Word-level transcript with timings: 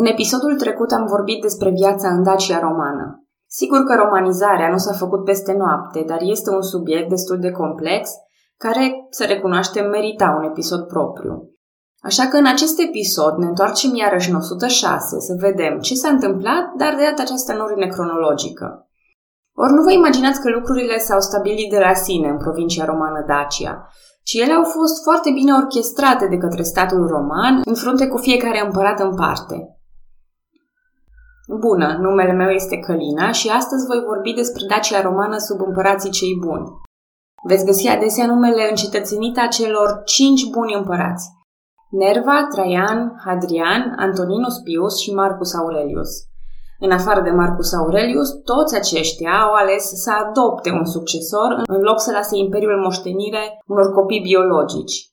În 0.00 0.06
episodul 0.06 0.54
trecut 0.56 0.90
am 0.92 1.06
vorbit 1.06 1.40
despre 1.40 1.70
viața 1.70 2.08
în 2.08 2.22
Dacia 2.22 2.58
romană. 2.58 3.06
Sigur 3.46 3.84
că 3.84 3.94
romanizarea 3.94 4.70
nu 4.70 4.76
s-a 4.76 4.92
făcut 4.92 5.24
peste 5.24 5.52
noapte, 5.52 6.04
dar 6.06 6.18
este 6.20 6.50
un 6.50 6.62
subiect 6.62 7.08
destul 7.08 7.38
de 7.38 7.50
complex 7.50 8.10
care, 8.56 8.84
să 9.10 9.24
recunoaștem, 9.24 9.88
merita 9.88 10.36
un 10.38 10.44
episod 10.50 10.82
propriu. 10.86 11.34
Așa 12.00 12.24
că 12.26 12.36
în 12.36 12.46
acest 12.46 12.80
episod 12.88 13.34
ne 13.36 13.46
întoarcem 13.46 13.94
iarăși 13.94 14.30
în 14.30 14.36
106 14.36 15.20
să 15.28 15.34
vedem 15.38 15.78
ce 15.78 15.94
s-a 15.94 16.08
întâmplat, 16.08 16.64
dar 16.80 16.94
de 16.94 17.02
data 17.08 17.22
aceasta 17.22 17.52
în 17.52 17.60
ordine 17.60 17.86
cronologică. 17.86 18.88
Ori 19.62 19.72
nu 19.72 19.82
vă 19.82 19.92
imaginați 19.92 20.40
că 20.40 20.48
lucrurile 20.50 20.98
s-au 20.98 21.20
stabilit 21.20 21.70
de 21.70 21.78
la 21.78 21.94
sine 21.94 22.28
în 22.28 22.36
provincia 22.36 22.84
romană 22.84 23.24
Dacia, 23.26 23.88
ci 24.22 24.34
ele 24.34 24.52
au 24.52 24.64
fost 24.64 25.02
foarte 25.02 25.30
bine 25.30 25.52
orchestrate 25.52 26.26
de 26.26 26.36
către 26.36 26.62
statul 26.62 27.06
roman 27.06 27.60
în 27.64 27.74
frunte 27.74 28.06
cu 28.08 28.16
fiecare 28.16 28.60
împărat 28.64 29.00
în 29.00 29.14
parte. 29.14 29.75
Bună, 31.48 31.98
numele 32.00 32.32
meu 32.32 32.48
este 32.48 32.78
Călina 32.78 33.32
și 33.32 33.48
astăzi 33.48 33.86
voi 33.86 34.02
vorbi 34.06 34.32
despre 34.32 34.66
Dacia 34.68 35.00
romană 35.00 35.38
sub 35.38 35.60
împărații 35.66 36.10
cei 36.10 36.38
buni. 36.40 36.66
Veți 37.48 37.64
găsi 37.64 37.88
adesea 37.88 38.26
numele 38.26 38.68
încetățenite 38.70 39.40
a 39.40 39.48
celor 39.48 40.02
cinci 40.04 40.50
buni 40.50 40.74
împărați. 40.74 41.26
Nerva, 41.90 42.46
Traian, 42.50 43.12
Hadrian, 43.24 43.94
Antoninus 43.96 44.58
Pius 44.58 45.00
și 45.00 45.14
Marcus 45.14 45.54
Aurelius. 45.54 46.10
În 46.78 46.90
afară 46.90 47.20
de 47.20 47.30
Marcus 47.30 47.72
Aurelius, 47.72 48.30
toți 48.30 48.76
aceștia 48.76 49.32
au 49.40 49.52
ales 49.52 49.84
să 50.04 50.10
adopte 50.12 50.70
un 50.70 50.84
succesor 50.84 51.62
în 51.66 51.80
loc 51.80 52.00
să 52.00 52.10
lase 52.12 52.36
imperiul 52.36 52.82
moștenire 52.82 53.58
unor 53.66 53.92
copii 53.92 54.20
biologici. 54.20 55.10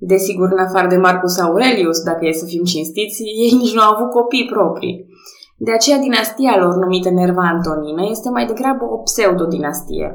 Desigur, 0.00 0.48
în 0.52 0.58
afară 0.58 0.86
de 0.88 0.96
Marcus 0.96 1.38
Aurelius, 1.38 2.02
dacă 2.02 2.26
e 2.26 2.32
să 2.32 2.44
fim 2.44 2.64
cinstiți, 2.64 3.22
ei 3.22 3.52
nici 3.52 3.74
nu 3.74 3.82
au 3.82 3.94
avut 3.94 4.10
copii 4.10 4.50
proprii. 4.52 5.05
De 5.56 5.72
aceea 5.72 5.98
dinastia 5.98 6.56
lor 6.58 6.74
numită 6.74 7.10
Nerva 7.10 7.42
Antonina 7.42 8.02
este 8.02 8.30
mai 8.30 8.46
degrabă 8.46 8.84
o 8.84 8.96
pseudo-dinastie. 8.96 10.08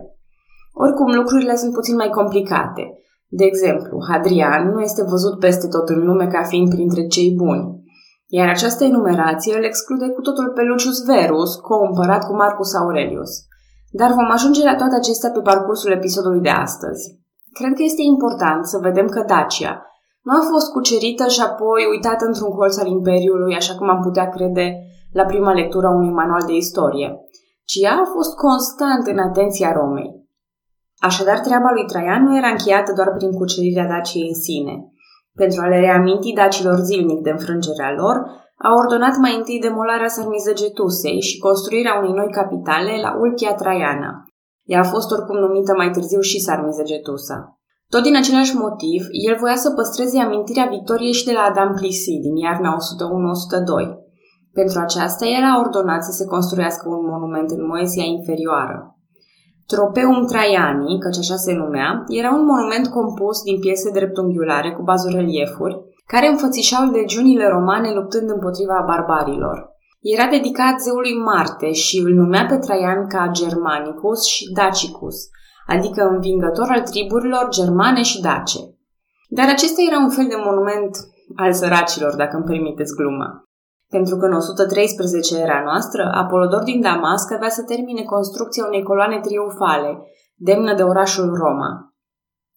Oricum, 0.73 1.13
lucrurile 1.15 1.55
sunt 1.55 1.73
puțin 1.73 1.95
mai 1.95 2.09
complicate. 2.09 2.83
De 3.27 3.43
exemplu, 3.43 4.05
Hadrian 4.09 4.69
nu 4.73 4.79
este 4.81 5.03
văzut 5.03 5.39
peste 5.39 5.67
tot 5.67 5.89
în 5.89 6.05
lume 6.05 6.27
ca 6.27 6.43
fiind 6.43 6.69
printre 6.69 7.07
cei 7.07 7.33
buni, 7.37 7.83
iar 8.27 8.47
această 8.47 8.83
enumerație 8.83 9.57
îl 9.57 9.63
exclude 9.63 10.07
cu 10.09 10.21
totul 10.21 10.51
pe 10.55 10.61
Lucius 10.61 11.05
Verus, 11.05 11.55
co-împărat 11.55 12.25
cu 12.27 12.35
Marcus 12.35 12.75
Aurelius. 12.75 13.31
Dar 13.91 14.09
vom 14.09 14.31
ajunge 14.31 14.63
la 14.63 14.75
toate 14.75 14.95
acestea 14.95 15.29
pe 15.29 15.41
parcursul 15.41 15.91
episodului 15.91 16.41
de 16.41 16.49
astăzi. 16.49 17.19
Cred 17.57 17.73
că 17.73 17.83
este 17.83 18.01
important 18.01 18.65
să 18.65 18.77
vedem 18.81 19.07
că 19.07 19.23
Dacia 19.27 19.85
nu 20.21 20.33
a 20.39 20.41
fost 20.51 20.71
cucerită 20.71 21.27
și 21.27 21.41
apoi 21.41 21.81
uitată 21.89 22.25
într-un 22.25 22.51
colț 22.57 22.77
al 22.77 22.87
Imperiului, 22.87 23.55
așa 23.55 23.73
cum 23.75 23.89
am 23.89 24.01
putea 24.01 24.29
crede 24.29 24.65
la 25.11 25.25
prima 25.25 25.53
lectură 25.53 25.87
a 25.87 25.95
unui 25.95 26.11
manual 26.11 26.43
de 26.45 26.55
istorie, 26.55 27.07
ci 27.65 27.75
ea 27.83 27.95
a 28.03 28.11
fost 28.15 28.35
constant 28.35 29.07
în 29.07 29.17
atenția 29.17 29.71
Romei. 29.71 30.09
Așadar, 30.97 31.39
treaba 31.39 31.69
lui 31.71 31.85
Traian 31.85 32.23
nu 32.23 32.37
era 32.37 32.47
încheiată 32.47 32.91
doar 32.95 33.09
prin 33.17 33.31
cucerirea 33.31 33.87
Daciei 33.87 34.27
în 34.27 34.39
sine. 34.47 34.75
Pentru 35.33 35.61
a 35.61 35.67
le 35.67 35.79
reaminti 35.79 36.33
dacilor 36.33 36.79
zilnic 36.79 37.19
de 37.21 37.29
înfrângerea 37.29 37.91
lor, 38.01 38.15
a 38.67 38.69
ordonat 38.81 39.15
mai 39.17 39.35
întâi 39.35 39.59
demolarea 39.59 40.07
Sarmizegetusei 40.07 41.21
și 41.21 41.37
construirea 41.37 41.97
unei 41.99 42.13
noi 42.19 42.29
capitale 42.31 42.93
la 43.01 43.11
Ulchia 43.23 43.53
Traiana. 43.53 44.11
Ea 44.63 44.79
a 44.79 44.91
fost 44.93 45.11
oricum 45.11 45.37
numită 45.37 45.73
mai 45.77 45.89
târziu 45.89 46.19
și 46.19 46.39
Sarmizegetusa. 46.39 47.37
Tot 47.93 48.03
din 48.03 48.15
același 48.15 48.55
motiv, 48.55 49.01
el 49.27 49.35
voia 49.39 49.55
să 49.55 49.71
păstreze 49.71 50.19
amintirea 50.19 50.67
victoriei 50.75 51.19
și 51.19 51.25
de 51.25 51.31
la 51.31 51.43
Adam 51.49 51.71
Clisi 51.73 52.23
din 52.25 52.35
iarna 52.35 52.75
101-102. 53.85 54.00
Pentru 54.53 54.79
aceasta, 54.79 55.25
el 55.25 55.43
a 55.43 55.59
ordonat 55.59 56.03
să 56.03 56.11
se 56.11 56.25
construiască 56.25 56.89
un 56.89 57.05
monument 57.13 57.49
în 57.49 57.65
Moesia 57.65 58.03
inferioară. 58.03 58.95
Tropeum 59.71 60.25
Traiani, 60.25 60.99
căci 60.99 61.17
așa 61.17 61.35
se 61.35 61.53
numea, 61.53 62.03
era 62.07 62.31
un 62.39 62.45
monument 62.45 62.87
compus 62.87 63.41
din 63.41 63.59
piese 63.59 63.91
dreptunghiulare 63.91 64.71
cu 64.71 64.81
bazoreliefuri, 64.83 65.79
care 66.05 66.27
înfățișau 66.27 66.91
legiunile 66.91 67.47
romane 67.47 67.89
luptând 67.93 68.29
împotriva 68.29 68.83
barbarilor. 68.87 69.69
Era 70.01 70.25
dedicat 70.27 70.79
zeului 70.79 71.17
Marte 71.17 71.71
și 71.71 71.97
îl 72.05 72.13
numea 72.13 72.45
pe 72.45 72.57
Traian 72.57 73.07
ca 73.07 73.29
Germanicus 73.31 74.25
și 74.25 74.51
Dacicus, 74.53 75.17
adică 75.67 76.01
învingător 76.03 76.67
al 76.69 76.81
triburilor 76.81 77.47
germane 77.49 78.01
și 78.01 78.21
dace. 78.21 78.59
Dar 79.29 79.47
acesta 79.49 79.81
era 79.89 79.99
un 79.99 80.09
fel 80.09 80.25
de 80.29 80.35
monument 80.45 80.97
al 81.35 81.53
săracilor, 81.53 82.15
dacă 82.15 82.35
îmi 82.35 82.45
permiteți 82.45 82.95
gluma 82.95 83.50
pentru 83.95 84.15
că 84.17 84.25
în 84.25 84.33
113 84.33 85.37
era 85.37 85.61
noastră, 85.63 86.01
Apolodor 86.13 86.63
din 86.63 86.81
Damasc 86.81 87.31
avea 87.31 87.49
să 87.49 87.63
termine 87.63 88.03
construcția 88.03 88.65
unei 88.65 88.83
coloane 88.83 89.19
triumfale, 89.19 89.91
demnă 90.35 90.73
de 90.75 90.83
orașul 90.83 91.29
Roma. 91.43 91.71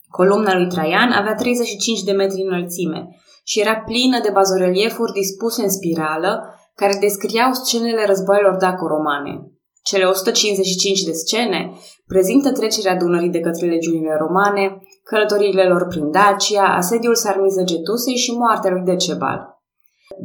Columna 0.08 0.56
lui 0.56 0.68
Traian 0.68 1.10
avea 1.12 1.34
35 1.34 2.02
de 2.02 2.12
metri 2.12 2.46
înălțime 2.48 3.08
și 3.44 3.60
era 3.60 3.76
plină 3.76 4.20
de 4.20 4.30
bazoreliefuri 4.32 5.12
dispuse 5.12 5.62
în 5.62 5.70
spirală, 5.70 6.32
care 6.74 6.96
descriau 7.00 7.52
scenele 7.52 8.04
războaielor 8.06 8.56
daco-romane. 8.56 9.34
Cele 9.82 10.04
155 10.04 11.02
de 11.02 11.12
scene 11.12 11.72
prezintă 12.06 12.52
trecerea 12.52 12.96
Dunării 12.96 13.28
de 13.28 13.40
către 13.40 13.66
legiunile 13.66 14.16
romane, 14.18 14.82
călătoriile 15.02 15.64
lor 15.64 15.86
prin 15.86 16.10
Dacia, 16.10 16.74
asediul 16.76 17.14
Sarmizegetusei 17.14 18.16
și 18.16 18.36
moartea 18.36 18.70
lui 18.70 18.82
Decebal. 18.84 19.53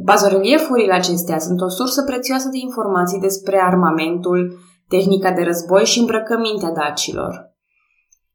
Bazoreliefurile 0.04 0.92
acestea 0.92 1.38
sunt 1.38 1.60
o 1.60 1.68
sursă 1.68 2.02
prețioasă 2.02 2.48
de 2.48 2.58
informații 2.58 3.20
despre 3.20 3.60
armamentul, 3.62 4.58
tehnica 4.88 5.30
de 5.32 5.42
război 5.42 5.84
și 5.84 5.98
îmbrăcămintea 5.98 6.72
dacilor. 6.72 7.48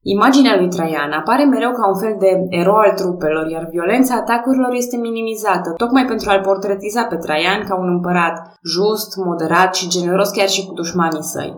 Imaginea 0.01 0.55
lui 0.55 0.67
Traian 0.67 1.11
apare 1.11 1.43
mereu 1.43 1.71
ca 1.71 1.87
un 1.87 1.99
fel 2.03 2.15
de 2.19 2.31
ero 2.49 2.75
al 2.77 2.91
trupelor, 2.95 3.47
iar 3.47 3.67
violența 3.71 4.15
atacurilor 4.15 4.73
este 4.73 4.97
minimizată, 4.97 5.73
tocmai 5.77 6.05
pentru 6.05 6.29
a-l 6.29 6.41
portretiza 6.41 7.03
pe 7.03 7.15
Traian 7.15 7.63
ca 7.67 7.75
un 7.79 7.87
împărat 7.87 8.35
just, 8.73 9.15
moderat 9.15 9.75
și 9.75 9.89
generos 9.89 10.29
chiar 10.29 10.47
și 10.47 10.65
cu 10.65 10.73
dușmanii 10.73 11.23
săi. 11.23 11.53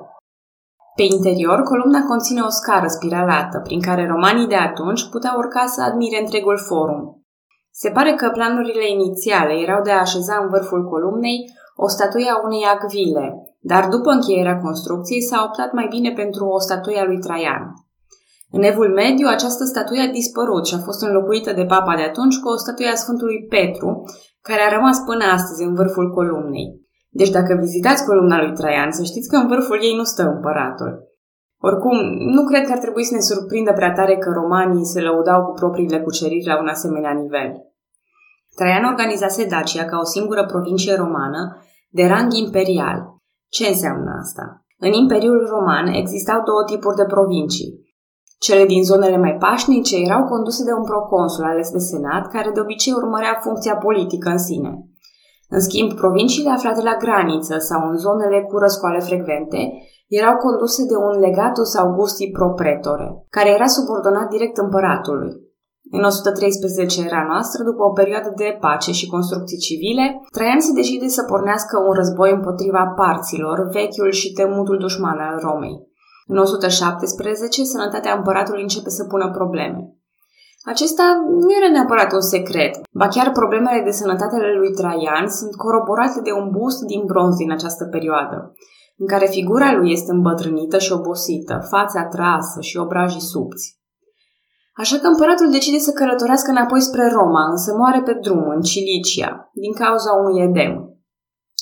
Pe 0.95 1.03
interior, 1.03 1.61
columna 1.61 2.01
conține 2.07 2.41
o 2.41 2.49
scară 2.49 2.87
spiralată, 2.87 3.59
prin 3.59 3.81
care 3.81 4.07
romanii 4.07 4.47
de 4.47 4.55
atunci 4.55 5.09
puteau 5.09 5.37
urca 5.37 5.65
să 5.65 5.81
admire 5.81 6.19
întregul 6.19 6.57
forum. 6.67 7.26
Se 7.81 7.89
pare 7.89 8.13
că 8.13 8.27
planurile 8.29 8.87
inițiale 8.89 9.53
erau 9.65 9.81
de 9.81 9.91
a 9.91 10.05
așeza 10.05 10.35
în 10.41 10.49
vârful 10.53 10.83
columnei 10.91 11.37
o 11.75 11.87
statuie 11.87 12.29
a 12.29 12.41
unei 12.47 12.63
acvile, 12.75 13.25
dar 13.71 13.83
după 13.95 14.09
încheierea 14.11 14.61
construcției 14.65 15.27
s-a 15.29 15.43
optat 15.47 15.71
mai 15.73 15.87
bine 15.95 16.11
pentru 16.21 16.45
o 16.45 16.59
statuie 16.59 16.99
a 16.99 17.05
lui 17.09 17.19
Traian. 17.25 17.63
În 18.51 18.63
evul 18.71 18.89
mediu, 19.01 19.27
această 19.27 19.63
statuie 19.63 20.01
a 20.07 20.15
dispărut 20.19 20.65
și 20.67 20.75
a 20.75 20.85
fost 20.87 21.01
înlocuită 21.03 21.51
de 21.59 21.65
papa 21.65 21.93
de 21.95 22.05
atunci 22.09 22.39
cu 22.39 22.47
o 22.49 22.61
statuie 22.63 22.89
a 22.93 23.01
Sfântului 23.03 23.45
Petru, 23.55 23.89
care 24.41 24.61
a 24.63 24.75
rămas 24.75 24.97
până 25.09 25.23
astăzi 25.37 25.63
în 25.63 25.73
vârful 25.79 26.07
columnei. 26.17 26.67
Deci 27.19 27.35
dacă 27.37 27.51
vizitați 27.65 28.05
columna 28.05 28.37
lui 28.43 28.53
Traian, 28.53 28.91
să 28.91 29.03
știți 29.03 29.29
că 29.29 29.35
în 29.35 29.47
vârful 29.47 29.79
ei 29.81 29.95
nu 29.95 30.03
stă 30.03 30.23
împăratul. 30.23 30.91
Oricum, 31.59 31.97
nu 32.35 32.43
cred 32.43 32.63
că 32.65 32.71
ar 32.71 32.77
trebui 32.77 33.03
să 33.03 33.13
ne 33.13 33.19
surprindă 33.19 33.71
prea 33.73 33.93
tare 33.93 34.15
că 34.17 34.29
romanii 34.29 34.85
se 34.85 35.01
lăudau 35.01 35.45
cu 35.45 35.51
propriile 35.51 36.01
cuceriri 36.01 36.47
la 36.47 36.59
un 36.59 36.67
asemenea 36.67 37.11
nivel. 37.11 37.66
Traian 38.57 38.85
organizase 38.93 39.43
Dacia 39.53 39.85
ca 39.85 39.97
o 40.03 40.05
singură 40.15 40.43
provincie 40.45 40.95
romană 40.95 41.41
de 41.97 42.03
rang 42.11 42.33
imperial. 42.43 42.97
Ce 43.55 43.67
înseamnă 43.67 44.11
asta? 44.23 44.43
În 44.85 44.91
Imperiul 44.91 45.47
Roman 45.53 45.87
existau 46.01 46.39
două 46.49 46.63
tipuri 46.71 46.99
de 47.01 47.05
provincii. 47.13 47.71
Cele 48.45 48.65
din 48.65 48.83
zonele 48.83 49.17
mai 49.17 49.35
pașnice 49.45 49.95
erau 50.07 50.23
conduse 50.23 50.63
de 50.63 50.73
un 50.79 50.85
proconsul 50.91 51.43
ales 51.43 51.69
de 51.71 51.77
senat, 51.77 52.23
care 52.35 52.49
de 52.53 52.59
obicei 52.59 52.93
urmărea 53.01 53.39
funcția 53.45 53.75
politică 53.75 54.29
în 54.29 54.41
sine. 54.49 54.71
În 55.49 55.59
schimb, 55.59 55.93
provinciile 55.93 56.49
aflate 56.49 56.81
la 56.81 56.95
graniță 57.03 57.55
sau 57.57 57.89
în 57.89 57.95
zonele 57.97 58.41
cu 58.41 58.57
răscoale 58.57 58.99
frecvente 58.99 59.61
erau 60.07 60.35
conduse 60.37 60.85
de 60.91 60.95
un 60.95 61.19
legatus 61.19 61.75
Augusti 61.75 62.31
pro 62.31 62.49
pretore, 62.59 63.07
care 63.29 63.49
era 63.49 63.67
subordonat 63.67 64.27
direct 64.29 64.57
împăratului. 64.57 65.31
În 65.91 66.03
113 66.03 67.01
era 67.05 67.23
noastră, 67.31 67.63
după 67.63 67.83
o 67.83 67.91
perioadă 67.91 68.31
de 68.35 68.57
pace 68.59 68.91
și 68.91 69.07
construcții 69.07 69.57
civile, 69.57 70.05
Traian 70.31 70.59
se 70.59 70.71
decide 70.73 71.07
să 71.07 71.23
pornească 71.23 71.75
un 71.87 71.93
război 71.93 72.31
împotriva 72.31 72.93
parților, 72.95 73.67
vechiul 73.71 74.11
și 74.11 74.31
temutul 74.31 74.77
dușman 74.77 75.19
al 75.19 75.39
Romei. 75.39 75.77
În 76.27 76.37
117, 76.37 77.63
sănătatea 77.63 78.13
împăratului 78.15 78.61
începe 78.61 78.89
să 78.89 79.03
pună 79.03 79.31
probleme. 79.31 79.97
Acesta 80.65 81.03
nu 81.41 81.49
era 81.59 81.71
neapărat 81.71 82.11
un 82.13 82.21
secret, 82.21 82.73
ba 82.91 83.07
chiar 83.07 83.31
problemele 83.31 83.81
de 83.83 83.91
sănătate 83.91 84.35
ale 84.35 84.53
lui 84.57 84.71
Traian 84.71 85.27
sunt 85.27 85.55
coroborate 85.55 86.19
de 86.23 86.31
un 86.31 86.49
bust 86.51 86.81
din 86.81 87.01
bronz 87.05 87.35
din 87.35 87.51
această 87.51 87.85
perioadă, 87.85 88.53
în 88.97 89.07
care 89.07 89.25
figura 89.25 89.73
lui 89.73 89.91
este 89.91 90.11
îmbătrânită 90.11 90.77
și 90.77 90.91
obosită, 90.91 91.67
fața 91.69 92.05
trasă 92.05 92.61
și 92.61 92.77
obrajii 92.77 93.21
subți. 93.21 93.76
Așa 94.81 94.97
că 94.97 95.07
împăratul 95.07 95.49
decide 95.51 95.77
să 95.77 95.91
călătorească 95.91 96.49
înapoi 96.51 96.81
spre 96.81 97.05
Roma, 97.17 97.43
însă 97.49 97.75
moare 97.77 98.01
pe 98.01 98.13
drum, 98.21 98.47
în 98.55 98.61
Cilicia, 98.61 99.49
din 99.53 99.73
cauza 99.73 100.11
unui 100.13 100.41
edem. 100.47 100.73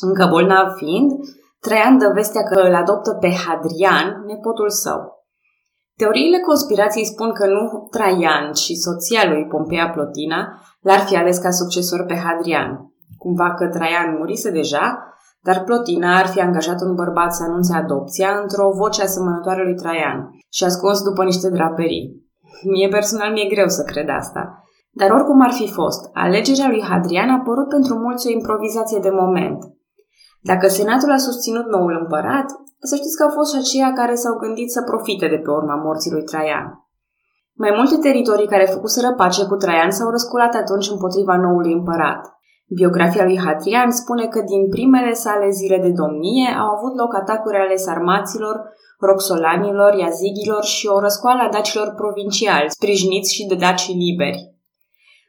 Încă 0.08 0.28
bolnav 0.32 0.68
fiind, 0.76 1.12
Traian 1.60 1.98
dă 1.98 2.12
vestea 2.14 2.44
că 2.44 2.60
îl 2.68 2.76
adoptă 2.76 3.12
pe 3.14 3.30
Hadrian, 3.44 4.08
nepotul 4.26 4.70
său. 4.70 5.00
Teoriile 6.00 6.40
conspirației 6.40 7.06
spun 7.06 7.32
că 7.34 7.46
nu 7.48 7.88
Traian, 7.92 8.52
ci 8.52 8.72
soția 8.86 9.30
lui 9.30 9.48
Pompeia 9.48 9.90
Plotina 9.90 10.40
l-ar 10.82 11.00
fi 11.00 11.16
ales 11.16 11.38
ca 11.38 11.52
succesor 11.52 12.06
pe 12.06 12.16
Hadrian. 12.16 12.72
Cumva 13.18 13.54
că 13.54 13.68
Traian 13.68 14.16
murise 14.18 14.52
deja, 14.52 14.86
dar 15.42 15.64
Plotina 15.64 16.18
ar 16.18 16.28
fi 16.28 16.40
angajat 16.40 16.82
un 16.82 16.94
bărbat 16.96 17.34
să 17.34 17.44
anunțe 17.44 17.76
adopția 17.76 18.40
într-o 18.42 18.70
voce 18.70 19.02
asemănătoare 19.02 19.64
lui 19.64 19.76
Traian 19.76 20.30
și 20.50 20.64
ascuns 20.64 21.02
după 21.02 21.24
niște 21.24 21.50
draperii. 21.50 22.25
Mie 22.74 22.88
personal 22.88 23.32
mi-e 23.32 23.54
greu 23.54 23.68
să 23.68 23.84
cred 23.84 24.10
asta. 24.10 24.64
Dar 25.00 25.10
oricum 25.12 25.42
ar 25.42 25.52
fi 25.52 25.68
fost, 25.72 26.10
alegerea 26.14 26.70
lui 26.70 26.84
Hadrian 26.90 27.30
a 27.30 27.42
părut 27.48 27.68
pentru 27.70 27.94
mulți 27.96 28.28
o 28.28 28.32
improvizație 28.32 29.00
de 29.02 29.10
moment. 29.22 29.60
Dacă 30.42 30.68
senatul 30.68 31.12
a 31.12 31.18
susținut 31.18 31.66
noul 31.66 31.98
împărat, 32.02 32.48
să 32.90 32.96
știți 32.96 33.18
că 33.18 33.24
au 33.24 33.34
fost 33.38 33.50
și 33.54 33.60
aceia 33.60 33.92
care 33.94 34.16
s-au 34.16 34.36
gândit 34.44 34.70
să 34.72 34.82
profite 34.82 35.28
de 35.28 35.40
pe 35.44 35.52
urma 35.60 35.76
morții 35.76 36.12
lui 36.12 36.24
Traian. 36.24 36.68
Mai 37.64 37.72
multe 37.78 37.96
teritorii 37.98 38.54
care 38.54 38.74
făcuseră 38.76 39.14
pace 39.14 39.46
cu 39.46 39.56
Traian 39.56 39.92
s-au 39.92 40.10
răsculat 40.10 40.54
atunci 40.56 40.90
împotriva 40.90 41.36
noului 41.38 41.74
împărat. 41.74 42.22
Biografia 42.80 43.24
lui 43.24 43.40
Hadrian 43.46 43.92
spune 43.92 44.26
că 44.28 44.42
din 44.42 44.70
primele 44.70 45.14
sale 45.14 45.50
zile 45.50 45.78
de 45.86 45.92
domnie 46.02 46.50
au 46.62 46.70
avut 46.76 46.94
loc 47.02 47.16
atacuri 47.16 47.58
ale 47.58 47.76
sarmaților, 47.76 48.56
roxolanilor, 49.06 49.94
iazigilor 49.94 50.64
și 50.64 50.88
o 50.88 51.00
răscoală 51.00 51.42
a 51.42 51.50
dacilor 51.50 51.94
provinciali, 51.96 52.70
sprijiniți 52.70 53.34
și 53.34 53.46
de 53.46 53.56
dacii 53.56 53.96
liberi. 53.96 54.54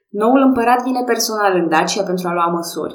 Noul 0.08 0.40
împărat 0.40 0.82
vine 0.82 1.02
personal 1.06 1.54
în 1.54 1.68
Dacia 1.68 2.02
pentru 2.02 2.28
a 2.28 2.32
lua 2.32 2.46
măsuri. 2.46 2.94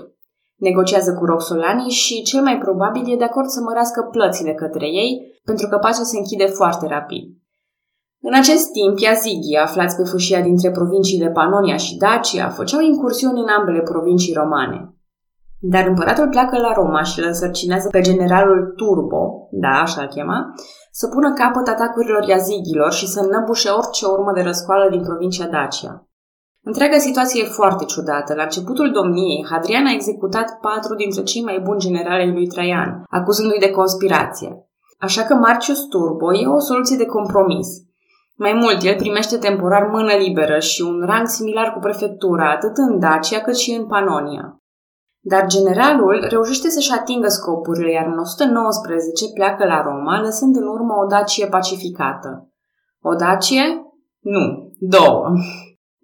Negociază 0.55 1.13
cu 1.13 1.25
roxolanii 1.25 1.89
și 1.89 2.23
cel 2.23 2.41
mai 2.41 2.57
probabil 2.57 3.11
e 3.11 3.15
de 3.15 3.23
acord 3.23 3.47
să 3.47 3.61
mărească 3.61 4.07
plățile 4.11 4.53
către 4.53 4.85
ei, 4.85 5.39
pentru 5.43 5.67
că 5.67 5.77
pacea 5.77 6.03
se 6.03 6.17
închide 6.17 6.45
foarte 6.45 6.87
rapid. 6.87 7.23
În 8.21 8.33
acest 8.33 8.71
timp, 8.71 8.99
Iazigii, 8.99 9.57
aflați 9.57 9.95
pe 9.95 10.03
fâșia 10.03 10.41
dintre 10.41 10.71
provinciile 10.71 11.29
Panonia 11.29 11.77
și 11.77 11.97
Dacia, 11.97 12.49
făceau 12.49 12.81
incursiuni 12.81 13.39
în 13.39 13.47
ambele 13.47 13.81
provincii 13.81 14.33
romane. 14.33 14.90
Dar 15.73 15.87
împăratul 15.87 16.27
pleacă 16.29 16.57
la 16.57 16.73
Roma 16.73 17.03
și 17.03 17.19
îl 17.19 17.25
însărcinează 17.25 17.87
pe 17.87 18.01
generalul 18.01 18.73
Turbo, 18.75 19.47
da, 19.51 19.81
așa-l 19.81 20.07
chema, 20.07 20.53
să 20.91 21.07
pună 21.07 21.33
capăt 21.33 21.67
atacurilor 21.67 22.23
Iazigilor 22.27 22.91
și 22.91 23.07
să 23.07 23.19
înnăbușe 23.19 23.69
orice 23.69 24.05
urmă 24.05 24.31
de 24.35 24.41
răscoală 24.41 24.89
din 24.89 25.01
provincia 25.01 25.47
Dacia. 25.47 26.07
Întreaga 26.63 26.97
situație 26.97 27.41
e 27.43 27.57
foarte 27.59 27.85
ciudată. 27.85 28.33
La 28.33 28.43
începutul 28.43 28.91
domniei, 28.91 29.45
Hadrian 29.49 29.85
a 29.85 29.91
executat 29.91 30.57
patru 30.61 30.95
dintre 30.95 31.23
cei 31.23 31.43
mai 31.43 31.59
buni 31.63 31.79
generali 31.79 32.31
lui 32.31 32.47
Traian, 32.47 33.03
acuzându-i 33.09 33.59
de 33.59 33.71
conspirație. 33.71 34.49
Așa 34.99 35.23
că 35.23 35.33
Marcius 35.33 35.87
Turbo 35.87 36.33
e 36.33 36.47
o 36.47 36.59
soluție 36.59 36.97
de 36.97 37.05
compromis– 37.05 37.67
mai 38.45 38.53
mult, 38.53 38.83
el 38.83 38.95
primește 38.95 39.37
temporar 39.37 39.89
mână 39.91 40.13
liberă 40.13 40.59
și 40.59 40.81
un 40.81 41.03
rang 41.05 41.27
similar 41.27 41.73
cu 41.73 41.79
prefectura, 41.79 42.51
atât 42.51 42.77
în 42.77 42.99
Dacia 42.99 43.39
cât 43.39 43.57
și 43.57 43.71
în 43.71 43.85
Panonia. 43.87 44.60
Dar 45.23 45.45
generalul 45.45 46.25
reușește 46.29 46.69
să-și 46.69 46.93
atingă 46.99 47.27
scopurile, 47.27 47.91
iar 47.91 48.05
în 48.05 48.17
119 48.17 49.25
pleacă 49.33 49.65
la 49.65 49.81
Roma, 49.81 50.21
lăsând 50.21 50.55
în 50.55 50.67
urmă 50.67 50.93
o 51.03 51.05
Dacie 51.05 51.47
pacificată. 51.47 52.49
O 53.01 53.13
Dacie? 53.15 53.63
Nu, 54.19 54.43
două. 54.79 55.23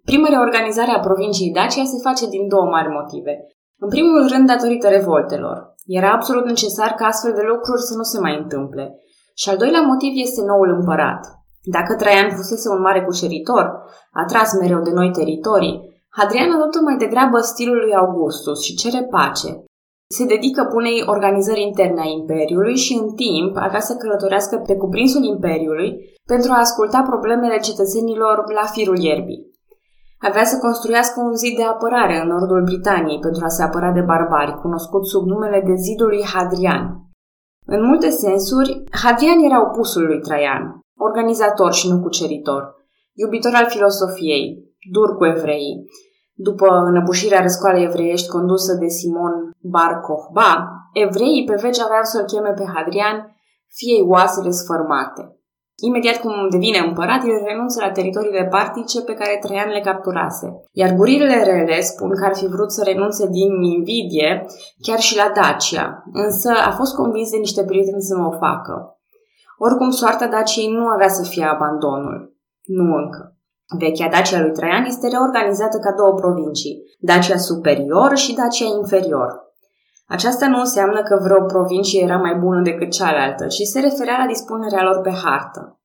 Prima 0.04 0.28
reorganizare 0.28 0.90
a 0.90 1.00
provinciei 1.00 1.50
Dacia 1.50 1.84
se 1.84 1.98
face 2.02 2.28
din 2.28 2.48
două 2.48 2.64
mari 2.64 2.88
motive. 2.88 3.32
În 3.78 3.88
primul 3.88 4.28
rând, 4.32 4.46
datorită 4.46 4.88
revoltelor. 4.88 5.74
Era 5.86 6.10
absolut 6.12 6.44
necesar 6.44 6.90
ca 6.94 7.06
astfel 7.06 7.32
de 7.32 7.42
lucruri 7.52 7.82
să 7.88 7.94
nu 7.96 8.02
se 8.02 8.18
mai 8.20 8.38
întâmple. 8.42 8.94
Și 9.34 9.48
al 9.48 9.56
doilea 9.56 9.80
motiv 9.80 10.12
este 10.14 10.42
noul 10.42 10.70
împărat. 10.78 11.20
Dacă 11.62 11.94
Traian 11.94 12.30
fusese 12.36 12.68
un 12.68 12.80
mare 12.80 13.04
cuceritor, 13.04 13.66
atras 14.12 14.52
mereu 14.60 14.80
de 14.80 14.90
noi 14.90 15.10
teritorii, 15.10 15.87
Hadrian 16.18 16.50
adoptă 16.52 16.80
mai 16.80 16.96
degrabă 16.96 17.38
stilul 17.40 17.78
lui 17.84 17.94
Augustus 17.94 18.58
și 18.66 18.74
cere 18.82 19.02
pace. 19.14 19.50
Se 20.16 20.24
dedică 20.24 20.60
punei 20.72 21.02
organizări 21.06 21.62
interne 21.62 22.00
a 22.00 22.08
Imperiului 22.20 22.76
și 22.76 22.92
în 23.02 23.08
timp 23.24 23.56
avea 23.56 23.80
să 23.80 23.96
călătorească 23.96 24.56
pe 24.66 24.76
cuprinsul 24.76 25.24
Imperiului 25.24 25.90
pentru 26.32 26.50
a 26.52 26.58
asculta 26.58 27.00
problemele 27.10 27.58
cetățenilor 27.58 28.36
la 28.58 28.66
firul 28.74 28.98
ierbii. 28.98 29.46
Avea 30.28 30.44
să 30.44 30.58
construiască 30.58 31.20
un 31.20 31.34
zid 31.34 31.56
de 31.56 31.64
apărare 31.64 32.20
în 32.22 32.28
nordul 32.28 32.62
Britaniei 32.62 33.18
pentru 33.18 33.44
a 33.44 33.48
se 33.48 33.62
apăra 33.62 33.90
de 33.92 34.00
barbari, 34.00 34.60
cunoscut 34.60 35.06
sub 35.06 35.24
numele 35.26 35.60
de 35.66 35.74
zidul 35.74 36.06
lui 36.06 36.24
Hadrian. 36.32 36.84
În 37.66 37.80
multe 37.86 38.10
sensuri, 38.10 38.82
Hadrian 39.02 39.38
era 39.48 39.58
opusul 39.66 40.04
lui 40.06 40.20
Traian 40.20 40.64
organizator 41.08 41.72
și 41.72 41.88
nu 41.90 42.00
cuceritor, 42.00 42.62
iubitor 43.12 43.52
al 43.54 43.66
filosofiei, 43.68 44.44
dur 44.92 45.16
cu 45.16 45.24
evreii. 45.24 45.84
După 46.40 46.68
înăbușirea 46.90 47.40
răscoalei 47.40 47.84
evreiești 47.84 48.28
condusă 48.28 48.72
de 48.74 48.88
Simon 48.88 49.34
Bar 49.60 50.00
Kochba, 50.00 50.50
evreii 50.92 51.44
pe 51.44 51.56
veci 51.62 51.80
aveau 51.80 52.02
să-l 52.02 52.24
cheme 52.24 52.52
pe 52.58 52.64
Hadrian 52.74 53.16
fiei 53.78 54.02
oasele 54.12 54.50
sfărmate. 54.50 55.22
Imediat 55.88 56.16
cum 56.20 56.34
devine 56.50 56.78
împărat, 56.78 57.22
el 57.24 57.40
renunță 57.46 57.80
la 57.80 57.90
teritoriile 57.90 58.44
partice 58.50 59.02
pe 59.02 59.14
care 59.14 59.38
Traian 59.40 59.70
le 59.70 59.80
capturase. 59.80 60.46
Iar 60.72 60.90
gurile 60.94 61.42
rele 61.44 61.80
spun 61.80 62.10
că 62.14 62.24
ar 62.24 62.34
fi 62.36 62.46
vrut 62.46 62.72
să 62.72 62.82
renunțe 62.84 63.26
din 63.26 63.62
invidie 63.62 64.46
chiar 64.80 64.98
și 64.98 65.16
la 65.16 65.32
Dacia, 65.34 66.02
însă 66.12 66.50
a 66.68 66.70
fost 66.70 66.94
convins 66.94 67.30
de 67.30 67.36
niște 67.36 67.64
prieteni 67.64 68.02
să 68.02 68.14
nu 68.14 68.26
o 68.26 68.30
facă. 68.30 68.74
Oricum, 69.58 69.90
soarta 69.90 70.26
Daciei 70.26 70.72
nu 70.72 70.86
avea 70.86 71.08
să 71.08 71.22
fie 71.22 71.44
abandonul. 71.44 72.36
Nu 72.64 72.94
încă. 72.94 73.37
Vechea 73.76 74.08
Dacia 74.08 74.40
lui 74.40 74.52
Traian 74.52 74.84
este 74.84 75.08
reorganizată 75.08 75.78
ca 75.78 75.92
două 76.00 76.14
provincii, 76.14 76.82
Dacia 76.98 77.36
superior 77.36 78.16
și 78.16 78.34
Dacia 78.34 78.64
inferior. 78.80 79.30
Aceasta 80.06 80.48
nu 80.48 80.58
înseamnă 80.58 81.02
că 81.02 81.18
vreo 81.22 81.42
provincie 81.44 82.02
era 82.02 82.16
mai 82.16 82.34
bună 82.34 82.60
decât 82.62 82.90
cealaltă, 82.90 83.46
ci 83.46 83.62
se 83.72 83.80
referea 83.80 84.16
la 84.18 84.26
dispunerea 84.26 84.82
lor 84.82 85.00
pe 85.00 85.12
hartă. 85.22 85.80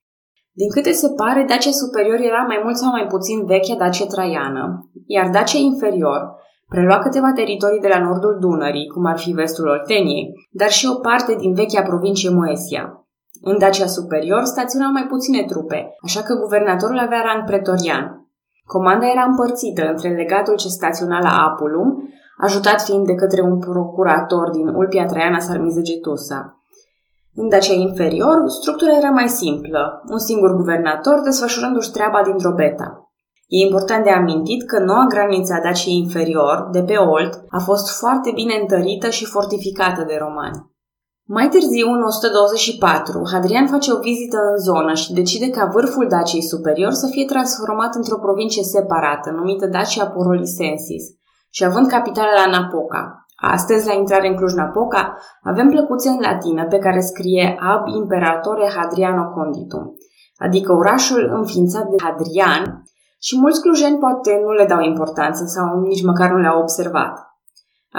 Din 0.52 0.70
câte 0.70 0.92
se 0.92 1.10
pare, 1.16 1.46
Dacia 1.48 1.72
superior 1.72 2.20
era 2.20 2.44
mai 2.48 2.60
mult 2.64 2.76
sau 2.78 2.90
mai 2.92 3.08
puțin 3.08 3.46
vechea 3.46 3.76
Dacia 3.76 4.06
traiană, 4.06 4.90
iar 5.06 5.30
Dacia 5.30 5.58
inferior 5.58 6.42
prelua 6.70 7.00
câteva 7.00 7.32
teritorii 7.36 7.80
de 7.80 7.88
la 7.88 8.00
nordul 8.00 8.38
Dunării, 8.40 8.88
cum 8.88 9.06
ar 9.06 9.20
fi 9.20 9.32
vestul 9.32 9.68
Olteniei, 9.68 10.32
dar 10.52 10.70
și 10.70 10.88
o 10.88 10.96
parte 10.96 11.36
din 11.36 11.54
vechea 11.54 11.82
provincie 11.82 12.30
Moesia. 12.30 13.03
În 13.46 13.58
Dacia 13.58 13.86
Superior 13.86 14.44
staționau 14.44 14.92
mai 14.92 15.06
puține 15.10 15.44
trupe, 15.44 15.96
așa 16.06 16.22
că 16.22 16.34
guvernatorul 16.34 17.00
avea 17.00 17.22
rang 17.22 17.46
pretorian. 17.46 18.28
Comanda 18.66 19.12
era 19.12 19.24
împărțită 19.24 19.84
între 19.90 20.10
legatul 20.10 20.56
ce 20.56 20.68
staționa 20.68 21.20
la 21.20 21.34
Apulum, 21.48 21.88
ajutat 22.38 22.82
fiind 22.82 23.06
de 23.06 23.16
către 23.16 23.42
un 23.42 23.60
procurator 23.60 24.50
din 24.50 24.68
Ulpia 24.68 25.06
Traiana 25.06 25.40
Sarmizegetusa. 25.40 26.58
În 27.36 27.50
Dacia 27.50 27.74
inferior, 27.74 28.44
structura 28.48 28.98
era 28.98 29.10
mai 29.10 29.28
simplă, 29.28 30.04
un 30.10 30.20
singur 30.20 30.56
guvernator 30.56 31.22
desfășurându-și 31.24 31.92
treaba 31.92 32.22
din 32.24 32.38
drobeta. 32.38 33.12
E 33.48 33.66
important 33.66 34.04
de 34.04 34.10
amintit 34.12 34.68
că 34.68 34.80
noua 34.80 35.06
graniță 35.10 35.54
a 35.54 35.62
Daciei 35.62 35.98
inferior, 35.98 36.68
de 36.72 36.84
pe 36.84 36.96
Olt, 36.96 37.44
a 37.50 37.60
fost 37.60 38.00
foarte 38.00 38.32
bine 38.34 38.54
întărită 38.62 39.10
și 39.10 39.26
fortificată 39.26 40.04
de 40.08 40.16
romani. 40.20 40.72
Mai 41.26 41.48
târziu, 41.50 41.88
în 41.88 42.04
124, 42.04 43.22
Hadrian 43.32 43.68
face 43.68 43.94
o 43.94 44.00
vizită 44.00 44.38
în 44.52 44.58
zonă 44.58 44.94
și 44.94 45.14
decide 45.14 45.50
ca 45.50 45.66
vârful 45.66 46.08
Daciei 46.08 46.50
superior 46.54 46.92
să 46.92 47.08
fie 47.08 47.26
transformat 47.26 47.96
într-o 47.96 48.20
provincie 48.26 48.64
separată, 48.64 49.32
numită 49.32 49.66
Dacia 49.68 50.08
Porolisensis, 50.08 51.04
și 51.50 51.64
având 51.64 51.88
capitala 51.88 52.34
la 52.46 52.52
Napoca. 52.52 53.26
Astăzi, 53.36 53.88
la 53.88 53.94
intrare 53.94 54.28
în 54.28 54.36
Cluj-Napoca, 54.36 55.18
avem 55.44 55.70
plăcuțe 55.70 56.10
în 56.10 56.20
latină 56.20 56.66
pe 56.66 56.78
care 56.78 57.00
scrie 57.00 57.58
Ab 57.60 57.88
Imperatore 57.88 58.72
Hadriano 58.76 59.30
Conditum, 59.30 59.86
adică 60.38 60.72
orașul 60.74 61.32
înființat 61.34 61.86
de 61.88 61.96
Hadrian, 62.04 62.84
și 63.20 63.40
mulți 63.40 63.62
clujeni 63.62 63.98
poate 63.98 64.42
nu 64.46 64.52
le 64.52 64.66
dau 64.66 64.82
importanță 64.82 65.44
sau 65.46 65.80
nici 65.80 66.04
măcar 66.04 66.30
nu 66.32 66.38
le-au 66.38 66.60
observat. 66.60 67.33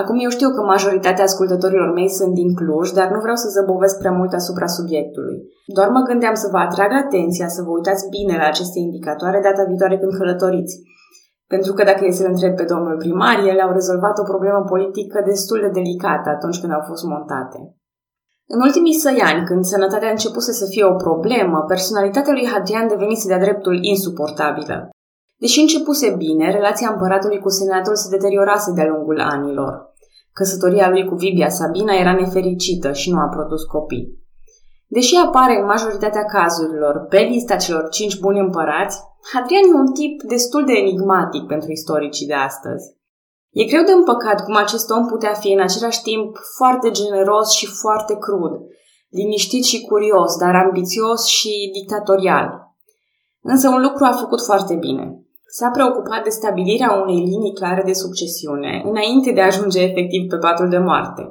Acum 0.01 0.17
eu 0.25 0.31
știu 0.37 0.51
că 0.55 0.61
majoritatea 0.63 1.25
ascultătorilor 1.25 1.91
mei 1.93 2.11
sunt 2.19 2.33
din 2.41 2.51
Cluj, 2.59 2.87
dar 2.99 3.09
nu 3.15 3.21
vreau 3.25 3.39
să 3.43 3.49
zăbovesc 3.57 3.97
prea 3.99 4.17
mult 4.21 4.33
asupra 4.33 4.67
subiectului. 4.67 5.37
Doar 5.77 5.89
mă 5.89 6.01
gândeam 6.09 6.35
să 6.43 6.49
vă 6.53 6.59
atrag 6.59 6.91
atenția 7.05 7.49
să 7.49 7.63
vă 7.63 7.71
uitați 7.71 8.09
bine 8.17 8.35
la 8.37 8.47
aceste 8.53 8.79
indicatoare 8.79 9.41
data 9.49 9.65
viitoare 9.71 9.99
când 9.99 10.13
călătoriți. 10.19 10.75
Pentru 11.53 11.73
că 11.73 11.83
dacă 11.91 12.03
e 12.05 12.19
să-l 12.19 12.33
întreb 12.33 12.55
pe 12.57 12.71
domnul 12.73 12.97
primar, 13.03 13.37
ele 13.51 13.63
au 13.63 13.73
rezolvat 13.73 14.19
o 14.19 14.31
problemă 14.33 14.61
politică 14.75 15.23
destul 15.31 15.59
de 15.65 15.71
delicată 15.79 16.29
atunci 16.37 16.61
când 16.61 16.73
au 16.73 16.83
fost 16.91 17.05
montate. 17.13 17.59
În 18.55 18.61
ultimii 18.67 19.01
săi 19.05 19.19
ani, 19.31 19.47
când 19.49 19.65
sănătatea 19.65 20.09
a 20.09 20.17
început 20.17 20.43
să 20.43 20.67
fie 20.73 20.85
o 20.85 20.95
problemă, 21.07 21.65
personalitatea 21.73 22.33
lui 22.33 22.47
Hadrian 22.53 22.89
devenise 22.89 23.29
de-a 23.29 23.45
dreptul 23.47 23.77
insuportabilă. 23.93 24.77
Deși 25.45 25.61
începuse 25.61 26.15
bine, 26.25 26.51
relația 26.51 26.89
împăratului 26.91 27.39
cu 27.39 27.49
senatul 27.49 27.97
se 27.97 28.09
deteriorase 28.09 28.73
de-a 28.73 28.87
lungul 28.87 29.21
anilor. 29.21 29.73
Căsătoria 30.33 30.89
lui 30.89 31.05
cu 31.05 31.15
Vibia 31.15 31.49
Sabina 31.49 31.95
era 31.95 32.13
nefericită 32.13 32.93
și 32.93 33.11
nu 33.11 33.19
a 33.19 33.29
produs 33.29 33.63
copii. 33.65 34.19
Deși 34.87 35.15
apare 35.17 35.59
în 35.61 35.67
majoritatea 35.67 36.25
cazurilor 36.25 37.07
pe 37.09 37.19
lista 37.19 37.57
celor 37.57 37.89
cinci 37.89 38.19
buni 38.19 38.39
împărați, 38.39 38.99
Hadrian 39.33 39.63
e 39.71 39.75
un 39.75 39.93
tip 39.93 40.23
destul 40.23 40.65
de 40.65 40.73
enigmatic 40.73 41.47
pentru 41.47 41.71
istoricii 41.71 42.27
de 42.27 42.35
astăzi. 42.35 42.85
E 43.51 43.65
greu 43.65 43.85
de 43.85 43.93
împăcat 43.93 44.45
cum 44.45 44.57
acest 44.57 44.91
om 44.91 45.07
putea 45.07 45.33
fi 45.33 45.53
în 45.53 45.61
același 45.61 46.03
timp 46.03 46.37
foarte 46.57 46.91
generos 46.91 47.53
și 47.53 47.67
foarte 47.67 48.15
crud, 48.19 48.55
liniștit 49.09 49.65
și 49.65 49.81
curios, 49.81 50.37
dar 50.37 50.55
ambițios 50.55 51.27
și 51.27 51.71
dictatorial. 51.73 52.49
Însă 53.43 53.69
un 53.69 53.81
lucru 53.83 54.05
a 54.05 54.13
făcut 54.13 54.45
foarte 54.45 54.75
bine. 54.75 55.19
S-a 55.59 55.69
preocupat 55.77 56.23
de 56.25 56.31
stabilirea 56.39 56.91
unei 57.03 57.21
linii 57.31 57.55
clare 57.61 57.83
de 57.87 57.93
succesiune, 57.93 58.83
înainte 58.91 59.31
de 59.33 59.41
a 59.41 59.51
ajunge 59.53 59.81
efectiv 59.83 60.29
pe 60.29 60.37
patul 60.37 60.69
de 60.69 60.79
moarte. 60.79 61.23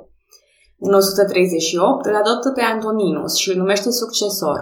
În 0.79 0.93
138 0.93 2.05
îl 2.05 2.15
adoptă 2.15 2.49
pe 2.51 2.61
Antoninus 2.61 3.33
și 3.35 3.49
îl 3.49 3.57
numește 3.57 3.91
succesor, 3.91 4.57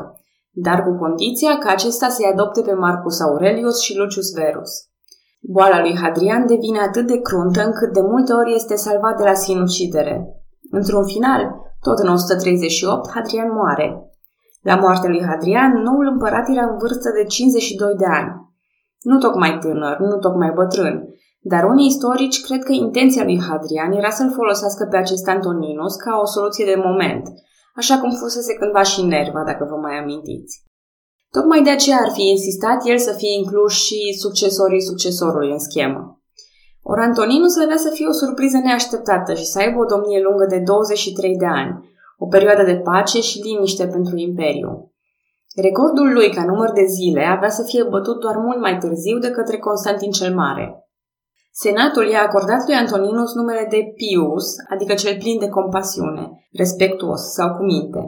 dar 0.52 0.84
cu 0.84 0.92
condiția 1.04 1.58
ca 1.58 1.70
acesta 1.72 2.08
să-i 2.10 2.32
adopte 2.34 2.62
pe 2.62 2.74
Marcus 2.74 3.20
Aurelius 3.20 3.82
și 3.82 3.98
Lucius 3.98 4.32
Verus. 4.34 4.72
Boala 5.42 5.80
lui 5.82 5.98
Hadrian 6.02 6.46
devine 6.46 6.80
atât 6.80 7.08
de 7.08 7.18
cruntă 7.28 7.62
încât 7.66 7.94
de 7.94 8.02
multe 8.02 8.34
ori 8.34 8.56
este 8.56 8.76
salvat 8.76 9.18
de 9.18 9.24
la 9.24 9.34
sinucidere. 9.34 10.16
Într-un 10.72 11.06
final, 11.06 11.42
tot 11.82 11.98
în 11.98 12.08
138, 12.08 13.10
Hadrian 13.14 13.52
moare. 13.54 13.88
La 14.62 14.76
moartea 14.76 15.10
lui 15.10 15.24
Hadrian, 15.24 15.72
noul 15.72 16.08
împărat 16.12 16.50
era 16.50 16.64
în 16.72 16.78
vârstă 16.78 17.10
de 17.18 17.24
52 17.24 17.96
de 17.96 18.06
ani. 18.06 18.51
Nu 19.02 19.18
tocmai 19.18 19.58
tânăr, 19.62 19.98
nu 20.00 20.18
tocmai 20.18 20.52
bătrân, 20.56 20.96
dar 21.40 21.64
unii 21.64 21.88
istorici 21.88 22.42
cred 22.42 22.64
că 22.64 22.72
intenția 22.72 23.24
lui 23.24 23.42
Hadrian 23.42 23.92
era 23.92 24.10
să-l 24.10 24.32
folosească 24.32 24.88
pe 24.90 24.98
acest 24.98 25.28
Antoninus 25.28 25.96
ca 25.96 26.20
o 26.24 26.26
soluție 26.26 26.66
de 26.66 26.82
moment, 26.86 27.24
așa 27.76 28.00
cum 28.00 28.12
fusese 28.12 28.54
cândva 28.54 28.82
și 28.82 29.06
Nerva, 29.06 29.44
dacă 29.46 29.68
vă 29.70 29.76
mai 29.76 29.98
amintiți. 29.98 30.64
Tocmai 31.32 31.62
de 31.64 31.70
aceea 31.70 32.00
ar 32.06 32.12
fi 32.12 32.24
insistat 32.30 32.80
el 32.86 32.98
să 32.98 33.14
fie 33.18 33.34
inclus 33.42 33.74
și 33.74 34.00
succesorii 34.20 34.82
succesorului 34.82 35.52
în 35.52 35.60
schemă. 35.60 36.22
Ori 36.82 37.02
Antoninus 37.02 37.58
avea 37.58 37.78
să 37.78 37.90
fie 37.90 38.08
o 38.08 38.12
surpriză 38.12 38.58
neașteptată 38.58 39.34
și 39.34 39.46
să 39.46 39.60
aibă 39.60 39.80
o 39.80 39.86
domnie 39.86 40.22
lungă 40.22 40.46
de 40.50 40.60
23 40.60 41.38
de 41.38 41.46
ani, 41.46 41.90
o 42.18 42.28
perioadă 42.28 42.64
de 42.64 42.78
pace 42.78 43.22
și 43.22 43.42
liniște 43.42 43.88
pentru 43.88 44.18
imperiu. 44.18 44.91
Recordul 45.56 46.14
lui 46.14 46.30
ca 46.30 46.44
număr 46.46 46.72
de 46.72 46.86
zile 46.86 47.24
avea 47.26 47.50
să 47.50 47.64
fie 47.64 47.84
bătut 47.84 48.20
doar 48.20 48.36
mult 48.36 48.60
mai 48.60 48.78
târziu 48.78 49.18
de 49.18 49.32
către 49.32 49.58
Constantin 49.58 50.12
cel 50.12 50.34
Mare. 50.36 50.86
Senatul 51.52 52.08
i-a 52.08 52.22
acordat 52.22 52.66
lui 52.68 52.76
Antoninus 52.76 53.34
numele 53.34 53.68
de 53.70 53.82
Pius, 53.96 54.46
adică 54.70 54.94
cel 54.94 55.18
plin 55.18 55.40
de 55.40 55.50
compasiune, 55.50 56.48
respectuos 56.52 57.22
sau 57.22 57.56
cu 57.56 57.64
minte. 57.64 58.00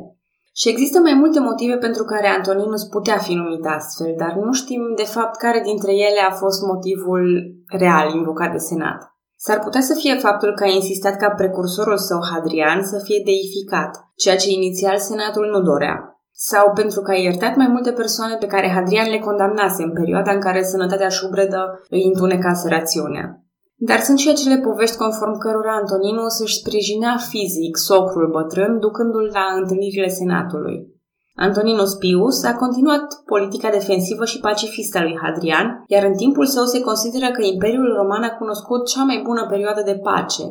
Și 0.55 0.69
există 0.69 0.99
mai 0.99 1.13
multe 1.13 1.39
motive 1.39 1.77
pentru 1.77 2.03
care 2.03 2.27
Antoninus 2.27 2.83
putea 2.83 3.17
fi 3.17 3.33
numit 3.33 3.65
astfel, 3.65 4.13
dar 4.17 4.33
nu 4.33 4.53
știm 4.53 4.81
de 4.95 5.03
fapt 5.03 5.35
care 5.35 5.61
dintre 5.63 5.91
ele 5.91 6.19
a 6.29 6.31
fost 6.31 6.61
motivul 6.61 7.25
real 7.67 8.13
invocat 8.13 8.51
de 8.51 8.57
Senat. 8.57 9.11
S-ar 9.35 9.59
putea 9.59 9.81
să 9.81 9.93
fie 9.93 10.15
faptul 10.15 10.53
că 10.53 10.63
a 10.63 10.67
insistat 10.67 11.15
ca 11.17 11.29
precursorul 11.29 11.97
său 11.97 12.19
Hadrian 12.31 12.83
să 12.83 12.99
fie 13.03 13.21
deificat, 13.25 13.91
ceea 14.15 14.35
ce 14.35 14.49
inițial 14.51 14.97
Senatul 14.97 15.45
nu 15.45 15.61
dorea, 15.61 16.12
sau 16.35 16.71
pentru 16.73 17.01
că 17.01 17.11
a 17.11 17.15
iertat 17.15 17.55
mai 17.55 17.67
multe 17.67 17.91
persoane 17.91 18.35
pe 18.35 18.45
care 18.45 18.69
Hadrian 18.69 19.09
le 19.09 19.19
condamnase 19.19 19.83
în 19.83 19.93
perioada 19.93 20.31
în 20.31 20.39
care 20.39 20.63
sănătatea 20.63 21.09
șubredă 21.09 21.81
îi 21.89 22.03
întunecase 22.03 22.67
rațiunea. 22.69 23.43
Dar 23.75 23.99
sunt 23.99 24.19
și 24.19 24.29
acele 24.29 24.57
povești 24.57 24.97
conform 24.97 25.37
cărora 25.37 25.75
Antoninus 25.75 26.39
își 26.39 26.59
sprijinea 26.59 27.15
fizic 27.29 27.77
socrul 27.77 28.29
bătrân, 28.31 28.79
ducându-l 28.79 29.29
la 29.33 29.45
întâlnirile 29.59 30.07
senatului. 30.07 30.93
Antoninus 31.35 31.93
Pius 31.93 32.43
a 32.43 32.55
continuat 32.55 33.05
politica 33.25 33.69
defensivă 33.69 34.25
și 34.25 34.39
pacifistă 34.39 34.97
a 34.97 35.01
lui 35.01 35.17
Hadrian, 35.21 35.83
iar 35.87 36.03
în 36.03 36.13
timpul 36.13 36.45
său 36.45 36.65
se 36.65 36.81
consideră 36.81 37.31
că 37.31 37.41
Imperiul 37.45 37.93
Roman 37.93 38.23
a 38.23 38.37
cunoscut 38.37 38.87
cea 38.87 39.03
mai 39.03 39.21
bună 39.25 39.45
perioadă 39.49 39.81
de 39.85 39.99
pace. 40.03 40.43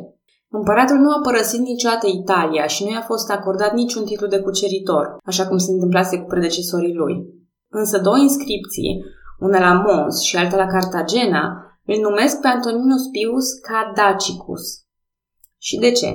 Împăratul 0.59 0.97
nu 0.97 1.09
a 1.11 1.19
părăsit 1.27 1.59
niciodată 1.59 2.07
Italia 2.07 2.65
și 2.67 2.83
nu 2.83 2.89
i-a 2.89 3.05
fost 3.11 3.31
acordat 3.31 3.73
niciun 3.73 4.03
titlu 4.05 4.27
de 4.27 4.39
cuceritor, 4.39 5.17
așa 5.25 5.47
cum 5.47 5.57
se 5.57 5.71
întâmplase 5.71 6.17
cu 6.17 6.25
predecesorii 6.25 6.93
lui. 6.93 7.15
Însă 7.69 7.99
două 7.99 8.17
inscripții, 8.17 9.03
una 9.39 9.59
la 9.59 9.73
Mons 9.85 10.21
și 10.21 10.37
alta 10.37 10.55
la 10.57 10.65
Cartagena, 10.65 11.43
îl 11.85 11.99
numesc 12.01 12.39
pe 12.39 12.47
Antoninus 12.47 13.03
Pius 13.11 13.47
ca 13.67 13.91
Dacicus. 13.95 14.63
Și 15.57 15.77
de 15.77 15.91
ce? 15.91 16.09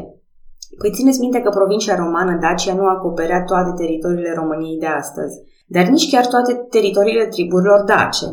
Păi 0.79 0.93
țineți 0.93 1.21
minte 1.21 1.41
că 1.41 1.51
provincia 1.51 1.97
romană 1.97 2.39
Dacia 2.41 2.75
nu 2.75 2.87
acoperea 2.87 3.45
toate 3.45 3.73
teritoriile 3.77 4.33
României 4.35 4.79
de 4.79 4.87
astăzi, 4.87 5.37
dar 5.67 5.87
nici 5.87 6.11
chiar 6.11 6.27
toate 6.27 6.53
teritoriile 6.55 7.27
triburilor 7.27 7.83
dace. 7.85 8.27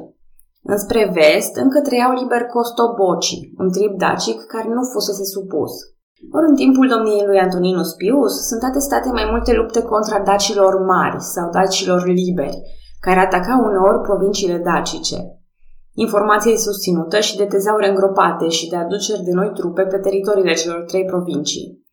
Înspre 0.63 1.11
vest, 1.13 1.55
încă 1.55 1.81
trăiau 1.81 2.11
liber 2.13 2.43
Costoboci, 2.45 3.39
un 3.57 3.71
trib 3.71 3.97
dacic 3.97 4.41
care 4.41 4.67
nu 4.67 4.83
fusese 4.93 5.23
supus. 5.23 5.94
Ori 6.31 6.49
în 6.49 6.55
timpul 6.55 6.87
domniei 6.87 7.25
lui 7.25 7.39
Antoninus 7.39 7.93
Pius 7.93 8.47
sunt 8.47 8.63
atestate 8.63 9.09
mai 9.11 9.27
multe 9.31 9.53
lupte 9.53 9.81
contra 9.81 10.19
dacilor 10.19 10.73
mari 10.85 11.17
sau 11.19 11.49
dacilor 11.49 12.05
liberi, 12.05 12.61
care 12.99 13.19
atacau 13.19 13.65
uneori 13.65 14.01
provinciile 14.01 14.57
dacice. 14.57 15.17
Informația 15.93 16.51
e 16.51 16.57
susținută 16.57 17.19
și 17.19 17.37
de 17.37 17.45
tezaure 17.45 17.89
îngropate 17.89 18.47
și 18.47 18.69
de 18.69 18.75
aduceri 18.75 19.23
de 19.23 19.31
noi 19.31 19.51
trupe 19.53 19.83
pe 19.83 19.97
teritoriile 19.97 20.53
celor 20.53 20.83
trei 20.83 21.05
provincii. 21.05 21.83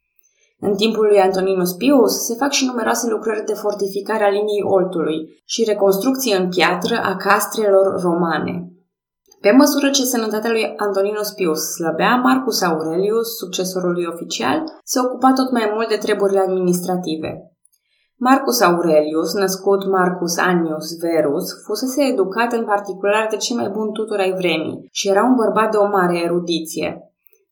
În 0.60 0.74
timpul 0.74 1.06
lui 1.06 1.18
Antoninus 1.18 1.72
Pius 1.72 2.24
se 2.26 2.34
fac 2.34 2.50
și 2.50 2.66
numeroase 2.66 3.10
lucrări 3.10 3.44
de 3.44 3.52
fortificare 3.52 4.24
a 4.24 4.28
liniei 4.28 4.62
Oltului 4.64 5.42
și 5.44 5.64
reconstrucție 5.64 6.36
în 6.36 6.48
piatră 6.48 6.94
a 7.02 7.16
castrelor 7.16 8.00
romane. 8.00 8.72
Pe 9.44 9.50
măsură 9.50 9.90
ce 9.90 10.04
sănătatea 10.04 10.50
lui 10.50 10.74
Antoninus 10.76 11.30
Pius 11.30 11.60
slăbea, 11.74 12.14
Marcus 12.16 12.62
Aurelius, 12.62 13.36
succesorul 13.36 13.92
lui 13.92 14.06
oficial, 14.12 14.58
se 14.84 14.98
ocupa 15.04 15.32
tot 15.32 15.50
mai 15.52 15.70
mult 15.74 15.88
de 15.88 15.96
treburile 15.96 16.40
administrative. 16.40 17.30
Marcus 18.16 18.60
Aurelius, 18.60 19.34
născut 19.34 19.90
Marcus 19.90 20.36
Annius 20.36 20.88
Verus, 21.00 21.46
fusese 21.64 22.02
educat 22.02 22.52
în 22.52 22.64
particular 22.64 23.26
de 23.30 23.36
cei 23.36 23.56
mai 23.56 23.68
buni 23.68 23.92
tutori 23.92 24.22
ai 24.22 24.34
vremii 24.40 24.88
și 24.92 25.08
era 25.08 25.22
un 25.22 25.34
bărbat 25.34 25.70
de 25.70 25.76
o 25.76 25.86
mare 25.86 26.18
erudiție. 26.24 26.88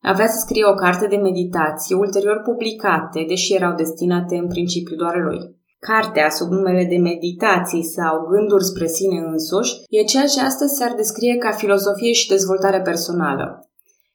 Avea 0.03 0.27
să 0.27 0.39
scrie 0.41 0.65
o 0.65 0.75
carte 0.75 1.07
de 1.07 1.17
meditații, 1.17 1.95
ulterior 1.95 2.41
publicate, 2.45 3.25
deși 3.29 3.55
erau 3.55 3.75
destinate 3.75 4.37
în 4.37 4.49
principiu 4.49 4.97
doar 4.97 5.17
lui. 5.17 5.60
Cartea, 5.89 6.29
sub 6.31 6.51
numele 6.51 6.85
de 6.93 6.97
meditații 6.97 7.85
sau 7.85 8.27
gânduri 8.33 8.65
spre 8.65 8.87
sine 8.87 9.19
însuși, 9.33 9.73
e 9.89 10.11
ceea 10.13 10.27
ce 10.27 10.41
astăzi 10.41 10.77
s-ar 10.79 10.93
descrie 10.97 11.37
ca 11.37 11.51
filozofie 11.51 12.13
și 12.13 12.29
dezvoltare 12.29 12.81
personală. 12.81 13.71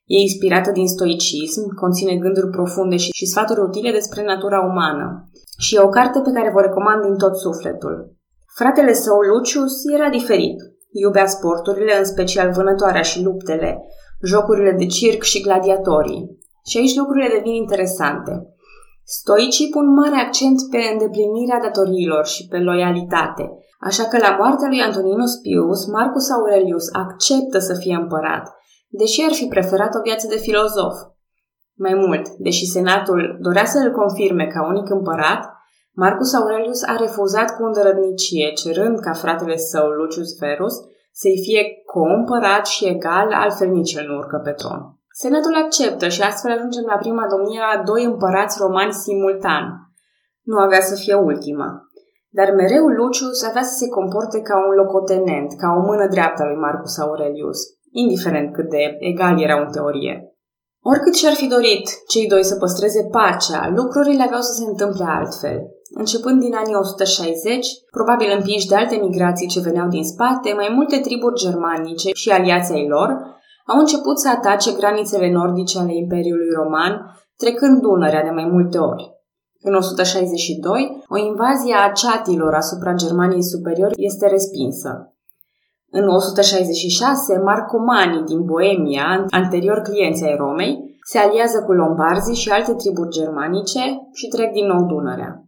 E 0.05 0.17
inspirată 0.19 0.72
din 0.72 0.88
stoicism, 0.88 1.62
conține 1.75 2.15
gânduri 2.15 2.50
profunde 2.50 2.98
și, 2.98 3.10
și 3.12 3.25
sfaturi 3.25 3.60
utile 3.60 3.91
despre 3.91 4.24
natura 4.24 4.60
umană. 4.60 5.29
Și 5.57 5.75
e 5.75 5.79
o 5.79 5.89
carte 5.89 6.19
pe 6.19 6.31
care 6.31 6.51
vă 6.53 6.62
recomand 6.62 7.01
din 7.01 7.15
tot 7.17 7.36
sufletul. 7.38 8.15
Fratele 8.55 8.93
său, 8.93 9.17
Lucius, 9.19 9.74
era 9.93 10.10
diferit. 10.10 10.57
Iubea 10.91 11.27
sporturile, 11.27 11.98
în 11.98 12.05
special 12.05 12.51
vânătoarea 12.51 13.01
și 13.01 13.24
luptele, 13.24 13.81
jocurile 14.24 14.72
de 14.72 14.86
circ 14.86 15.22
și 15.22 15.41
gladiatorii. 15.41 16.38
Și 16.65 16.77
aici 16.77 16.95
lucrurile 16.95 17.29
devin 17.38 17.53
interesante. 17.53 18.55
Stoicii 19.08 19.70
pun 19.70 19.94
mare 19.94 20.16
accent 20.26 20.60
pe 20.72 20.82
îndeplinirea 20.92 21.60
datoriilor 21.60 22.26
și 22.26 22.48
pe 22.48 22.58
loialitate, 22.58 23.44
așa 23.80 24.04
că 24.04 24.18
la 24.18 24.36
moartea 24.40 24.68
lui 24.68 24.82
Antoninus 24.82 25.34
Pius, 25.36 25.86
Marcus 25.86 26.30
Aurelius 26.32 26.86
acceptă 26.94 27.60
să 27.60 27.74
fie 27.74 27.96
împărat, 27.96 28.46
deși 28.90 29.26
ar 29.28 29.34
fi 29.34 29.46
preferat 29.46 29.96
o 29.96 30.02
viață 30.04 30.28
de 30.28 30.36
filozof. 30.36 30.96
Mai 31.74 31.94
mult, 31.94 32.30
deși 32.30 32.66
senatul 32.66 33.38
dorea 33.42 33.66
să 33.66 33.78
îl 33.80 33.92
confirme 33.92 34.46
ca 34.54 34.68
unic 34.68 34.90
împărat, 34.90 35.42
Marcus 35.92 36.34
Aurelius 36.34 36.84
a 36.84 36.96
refuzat 36.96 37.56
cu 37.56 37.64
îndărădnicie, 37.64 38.52
cerând 38.52 39.00
ca 39.00 39.14
fratele 39.14 39.58
său, 39.58 39.88
Lucius 39.88 40.38
Verus, 40.40 40.74
să-i 41.12 41.42
fie 41.46 41.62
coîmpărat 41.86 42.66
și 42.66 42.88
egal, 42.88 43.34
altfel 43.34 43.70
nici 43.70 43.94
el 43.94 44.08
nu 44.08 44.18
urcă 44.18 44.42
pe 44.44 44.52
tron. 44.52 44.82
Senatul 45.24 45.55
acceptă 45.63 46.07
și 46.15 46.22
astfel 46.22 46.51
ajungem 46.51 46.86
la 46.93 46.98
prima 47.03 47.25
domnie 47.34 47.62
a 47.74 47.84
doi 47.89 48.03
împărați 48.12 48.60
romani 48.63 48.93
simultan. 49.03 49.63
Nu 50.50 50.57
avea 50.65 50.81
să 50.89 50.95
fie 51.03 51.15
ultima. 51.31 51.69
Dar 52.38 52.50
mereu 52.62 52.86
Lucius 52.88 53.43
avea 53.43 53.65
să 53.69 53.75
se 53.81 53.88
comporte 53.98 54.39
ca 54.50 54.55
un 54.67 54.74
locotenent, 54.81 55.50
ca 55.62 55.67
o 55.77 55.81
mână 55.89 56.05
dreaptă 56.07 56.39
a 56.41 56.48
lui 56.50 56.63
Marcus 56.65 56.98
Aurelius, 57.00 57.60
indiferent 58.03 58.53
cât 58.55 58.69
de 58.69 58.84
egal 59.12 59.36
era 59.45 59.55
în 59.62 59.72
teorie. 59.72 60.15
Oricât 60.91 61.15
și-ar 61.15 61.36
fi 61.41 61.48
dorit 61.55 61.86
cei 62.12 62.27
doi 62.34 62.43
să 62.43 62.55
păstreze 62.55 63.03
pacea, 63.17 63.62
lucrurile 63.79 64.24
aveau 64.24 64.41
să 64.41 64.53
se 64.60 64.65
întâmple 64.72 65.05
altfel. 65.07 65.57
Începând 66.01 66.39
din 66.39 66.53
anii 66.55 66.75
160, 66.75 67.67
probabil 67.91 68.29
împinși 68.38 68.67
de 68.67 68.75
alte 68.75 68.95
migrații 68.95 69.51
ce 69.53 69.60
veneau 69.67 69.88
din 69.88 70.03
spate, 70.03 70.53
mai 70.62 70.69
multe 70.77 70.98
triburi 71.00 71.39
germanice 71.43 72.10
și 72.13 72.29
aliații 72.29 72.88
lor 72.88 73.10
au 73.72 73.79
început 73.79 74.19
să 74.19 74.29
atace 74.29 74.72
granițele 74.72 75.31
nordice 75.31 75.79
ale 75.79 75.95
Imperiului 75.95 76.50
Roman, 76.55 76.93
trecând 77.38 77.81
Dunărea 77.81 78.24
de 78.24 78.29
mai 78.29 78.48
multe 78.51 78.77
ori. 78.77 79.13
În 79.62 79.74
162, 79.74 81.03
o 81.07 81.17
invazie 81.17 81.75
a 81.75 81.91
ceatilor 81.91 82.53
asupra 82.53 82.93
Germaniei 82.93 83.43
superiori 83.43 83.93
este 83.98 84.27
respinsă. 84.27 85.15
În 85.89 86.07
166, 86.07 87.38
Marcomanii 87.43 88.24
din 88.24 88.43
Boemia, 88.43 89.25
anterior 89.29 89.79
clienții 89.81 90.25
ai 90.25 90.36
Romei, 90.36 90.98
se 91.12 91.17
aliază 91.17 91.63
cu 91.65 91.72
lombarzii 91.72 92.36
și 92.36 92.50
alte 92.50 92.74
triburi 92.74 93.10
germanice 93.10 93.84
și 94.13 94.27
trec 94.27 94.51
din 94.51 94.65
nou 94.65 94.86
Dunărea. 94.86 95.43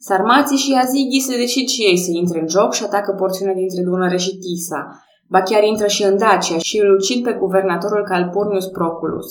Sarmații 0.00 0.56
și 0.56 0.78
Azighi 0.82 1.20
se 1.20 1.36
decid 1.36 1.66
și 1.68 1.82
ei 1.82 1.98
să 1.98 2.10
intre 2.10 2.40
în 2.40 2.48
joc 2.48 2.72
și 2.72 2.84
atacă 2.84 3.12
porțiunea 3.12 3.54
dintre 3.54 3.82
Dunăre 3.82 4.16
și 4.16 4.38
Tisa, 4.38 4.80
ba 5.28 5.42
chiar 5.42 5.62
intră 5.62 5.86
și 5.86 6.02
în 6.02 6.16
Dacia 6.16 6.58
și 6.58 6.78
îl 6.78 6.94
ucid 6.94 7.24
pe 7.24 7.32
guvernatorul 7.32 8.04
Calpurnius 8.04 8.66
Proculus. 8.66 9.26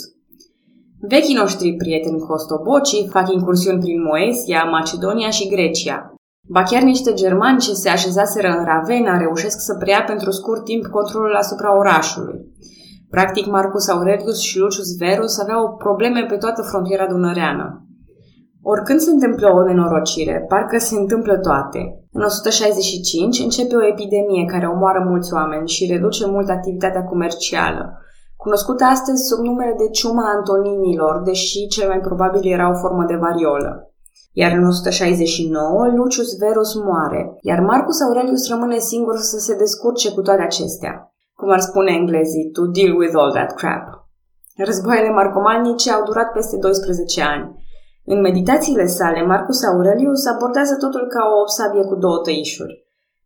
Vechii 1.00 1.36
noștri 1.36 1.76
prieteni 1.76 2.20
costobocii 2.20 3.08
fac 3.12 3.32
incursiuni 3.32 3.80
prin 3.80 4.02
Moesia, 4.02 4.64
Macedonia 4.64 5.30
și 5.30 5.50
Grecia. 5.50 6.14
Ba 6.50 6.64
chiar 6.64 6.82
niște 6.82 7.14
germani 7.14 7.60
ce 7.60 7.74
se 7.74 7.90
așezaseră 7.90 8.48
în 8.48 8.64
Ravenna 8.66 9.18
reușesc 9.18 9.60
să 9.60 9.76
preia 9.80 10.04
pentru 10.04 10.32
scurt 10.32 10.64
timp 10.64 10.86
controlul 10.86 11.36
asupra 11.36 11.78
orașului. 11.78 12.40
Practic, 13.10 13.46
Marcus 13.46 13.88
Aurelius 13.88 14.40
și 14.40 14.60
Lucius 14.60 14.98
Verus 14.98 15.40
aveau 15.40 15.76
probleme 15.78 16.26
pe 16.30 16.36
toată 16.36 16.62
frontiera 16.62 17.08
dunăreană. 17.08 17.87
Oricând 18.72 19.00
se 19.00 19.12
întâmplă 19.16 19.48
o 19.58 19.64
nenorocire, 19.64 20.46
parcă 20.52 20.78
se 20.78 20.96
întâmplă 20.96 21.36
toate. 21.48 21.82
În 22.12 22.22
165 22.24 23.40
începe 23.40 23.76
o 23.76 23.88
epidemie 23.94 24.44
care 24.54 24.68
omoară 24.68 25.02
mulți 25.10 25.34
oameni 25.34 25.68
și 25.76 25.92
reduce 25.94 26.24
mult 26.36 26.50
activitatea 26.50 27.04
comercială, 27.04 27.84
cunoscută 28.44 28.84
astăzi 28.84 29.28
sub 29.30 29.40
numele 29.46 29.74
de 29.82 29.88
ciuma 29.98 30.26
antoninilor, 30.36 31.16
deși 31.30 31.68
cel 31.68 31.88
mai 31.88 32.00
probabil 32.08 32.44
era 32.56 32.70
o 32.70 32.80
formă 32.84 33.04
de 33.12 33.18
variolă. 33.26 33.72
Iar 34.42 34.52
în 34.60 34.66
169, 34.68 35.88
Lucius 35.98 36.30
Verus 36.38 36.72
moare, 36.76 37.22
iar 37.42 37.60
Marcus 37.60 38.02
Aurelius 38.02 38.44
rămâne 38.54 38.78
singur 38.78 39.16
să 39.32 39.38
se 39.38 39.56
descurce 39.56 40.08
cu 40.12 40.22
toate 40.22 40.42
acestea. 40.42 40.94
Cum 41.40 41.50
ar 41.50 41.60
spune 41.60 41.92
englezii, 42.00 42.50
to 42.56 42.64
deal 42.78 42.94
with 42.98 43.14
all 43.20 43.32
that 43.38 43.52
crap. 43.60 43.86
Războaiele 44.58 45.12
marcomanice 45.20 45.92
au 45.92 46.04
durat 46.04 46.30
peste 46.32 46.58
12 46.58 47.22
ani, 47.22 47.46
în 48.14 48.20
meditațiile 48.28 48.86
sale, 48.86 49.22
Marcus 49.34 49.60
Aurelius 49.64 50.26
abordează 50.34 50.76
totul 50.84 51.06
ca 51.14 51.24
o 51.40 51.48
sabie 51.56 51.84
cu 51.90 51.96
două 51.96 52.20
tăișuri. 52.26 52.76